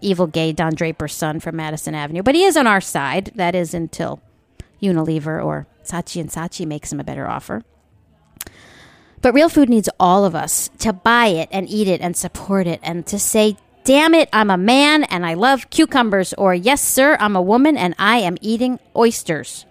evil 0.00 0.26
gay 0.26 0.52
Don 0.52 0.74
Draper's 0.74 1.14
son 1.14 1.40
from 1.40 1.56
Madison 1.56 1.94
Avenue. 1.94 2.22
But 2.22 2.34
he 2.34 2.44
is 2.44 2.56
on 2.56 2.66
our 2.66 2.80
side. 2.80 3.32
That 3.34 3.54
is 3.54 3.74
until 3.74 4.20
Unilever 4.82 5.44
or 5.44 5.66
Saatchi 5.84 6.20
and 6.20 6.30
Saatchi 6.30 6.66
makes 6.66 6.92
him 6.92 7.00
a 7.00 7.04
better 7.04 7.28
offer. 7.28 7.62
But 9.20 9.34
real 9.34 9.48
food 9.48 9.68
needs 9.68 9.88
all 9.98 10.24
of 10.24 10.34
us 10.34 10.70
to 10.78 10.92
buy 10.92 11.26
it 11.26 11.48
and 11.50 11.68
eat 11.68 11.88
it 11.88 12.00
and 12.00 12.16
support 12.16 12.66
it 12.66 12.80
and 12.82 13.04
to 13.06 13.18
say, 13.18 13.56
damn 13.84 14.14
it, 14.14 14.28
I'm 14.32 14.50
a 14.50 14.56
man 14.56 15.04
and 15.04 15.26
I 15.26 15.34
love 15.34 15.70
cucumbers, 15.70 16.32
or 16.34 16.54
yes, 16.54 16.82
sir, 16.82 17.16
I'm 17.18 17.34
a 17.34 17.42
woman 17.42 17.76
and 17.76 17.94
I 17.98 18.18
am 18.18 18.36
eating 18.40 18.78
oysters. 18.94 19.64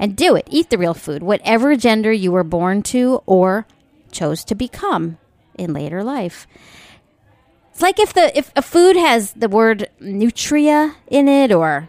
And 0.00 0.16
do 0.16 0.36
it. 0.36 0.46
Eat 0.48 0.70
the 0.70 0.78
real 0.78 0.94
food, 0.94 1.24
whatever 1.24 1.74
gender 1.74 2.12
you 2.12 2.30
were 2.30 2.44
born 2.44 2.84
to 2.84 3.20
or 3.26 3.66
chose 4.12 4.44
to 4.44 4.54
become 4.54 5.18
in 5.56 5.72
later 5.72 6.04
life. 6.04 6.46
It's 7.78 7.82
like 7.84 8.00
if 8.00 8.12
the 8.12 8.36
if 8.36 8.50
a 8.56 8.62
food 8.62 8.96
has 8.96 9.34
the 9.34 9.48
word 9.48 9.88
nutria 10.00 10.96
in 11.06 11.28
it 11.28 11.52
or 11.52 11.88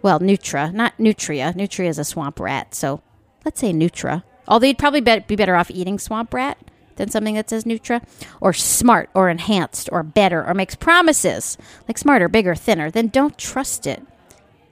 well, 0.00 0.20
nutra, 0.20 0.72
not 0.72 0.92
nutria. 0.96 1.52
Nutria 1.56 1.88
is 1.88 1.98
a 1.98 2.04
swamp 2.04 2.38
rat, 2.38 2.72
so 2.72 3.02
let's 3.44 3.58
say 3.58 3.72
nutra. 3.72 4.22
Although 4.46 4.68
you'd 4.68 4.78
probably 4.78 5.00
be 5.00 5.34
better 5.34 5.56
off 5.56 5.72
eating 5.72 5.98
swamp 5.98 6.32
rat 6.32 6.56
than 6.94 7.10
something 7.10 7.34
that 7.34 7.50
says 7.50 7.64
Nutra, 7.64 8.00
or 8.40 8.52
smart, 8.52 9.10
or 9.12 9.28
enhanced, 9.28 9.88
or 9.90 10.04
better, 10.04 10.46
or 10.46 10.54
makes 10.54 10.76
promises 10.76 11.58
like 11.88 11.98
smarter, 11.98 12.28
bigger, 12.28 12.54
thinner, 12.54 12.88
then 12.88 13.08
don't 13.08 13.36
trust 13.36 13.88
it. 13.88 14.06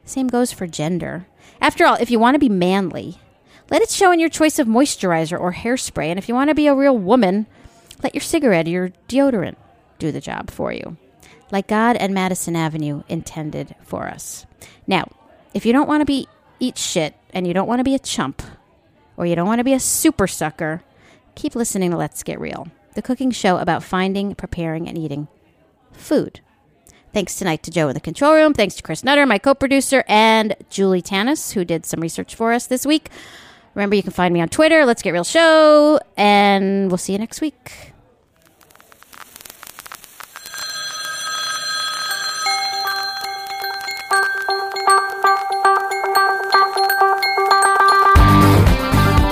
Same 0.05 0.29
goes 0.29 0.53
for 0.53 0.69
gender. 0.69 1.27
After 1.61 1.85
all, 1.85 1.97
if 1.97 2.09
you 2.09 2.21
want 2.21 2.37
to 2.37 2.39
be 2.39 2.49
manly, 2.49 3.19
let 3.69 3.83
it 3.83 3.91
show 3.91 4.13
in 4.13 4.21
your 4.21 4.29
choice 4.29 4.61
of 4.61 4.69
moisturizer 4.69 5.41
or 5.41 5.55
hairspray. 5.55 6.07
And 6.07 6.21
if 6.21 6.29
you 6.29 6.37
want 6.37 6.51
to 6.51 6.55
be 6.55 6.69
a 6.69 6.75
real 6.77 6.97
woman, 6.97 7.47
let 8.05 8.15
your 8.15 8.23
cigarette 8.23 8.69
or 8.69 8.71
your 8.71 8.91
deodorant 9.09 9.57
do 9.99 10.13
the 10.13 10.21
job 10.21 10.51
for 10.51 10.73
you, 10.73 10.97
like 11.51 11.69
God 11.69 11.97
and 11.97 12.15
Madison 12.15 12.57
Avenue 12.57 13.03
intended 13.09 13.75
for 13.83 14.07
us. 14.09 14.47
Now, 14.87 15.11
if 15.55 15.65
you 15.65 15.73
don't 15.73 15.89
want 15.89 16.01
to 16.03 16.07
be 16.07 16.29
eat 16.61 16.79
shit 16.79 17.15
and 17.31 17.47
you 17.47 17.55
don't 17.55 17.69
want 17.69 17.81
to 17.81 17.85
be 17.85 17.95
a 17.95 17.99
chump, 17.99 18.43
or 19.17 19.27
you 19.27 19.35
don't 19.35 19.47
want 19.47 19.61
to 19.61 19.65
be 19.65 19.73
a 19.73 19.81
super 19.81 20.27
sucker, 20.27 20.83
keep 21.35 21.55
listening 21.55 21.91
to 21.91 21.97
Let's 21.97 22.23
Get 22.23 22.41
Real, 22.41 22.69
the 22.95 23.03
cooking 23.03 23.31
show 23.31 23.59
about 23.59 23.83
finding, 23.83 24.35
preparing, 24.35 24.89
and 24.89 24.99
eating 24.99 25.29
food. 25.93 26.41
Thanks 27.13 27.37
tonight 27.37 27.63
to 27.63 27.71
Joe 27.71 27.89
in 27.89 27.95
the 27.95 28.01
control 28.01 28.35
room. 28.35 28.53
Thanks 28.53 28.75
to 28.75 28.83
Chris 28.83 29.03
Nutter, 29.03 29.25
my 29.25 29.39
co 29.39 29.55
producer, 29.55 30.05
and 30.07 30.55
Julie 30.69 31.01
Tanis, 31.01 31.53
who 31.53 31.65
did 31.65 31.87
some 31.87 32.01
research 32.01 32.35
for 32.35 32.53
us 32.53 32.67
this 32.67 32.85
week. 32.85 33.09
Remember, 33.75 33.95
you 33.97 34.03
can 34.03 34.13
find 34.13 34.33
me 34.35 34.41
on 34.41 34.49
Twitter, 34.49 34.85
Let's 34.85 35.03
Get 35.03 35.13
Real 35.13 35.25
Show, 35.25 36.01
and 36.17 36.91
we'll 36.91 36.99
see 36.99 37.13
you 37.13 37.19
next 37.19 37.41
week. 37.41 37.93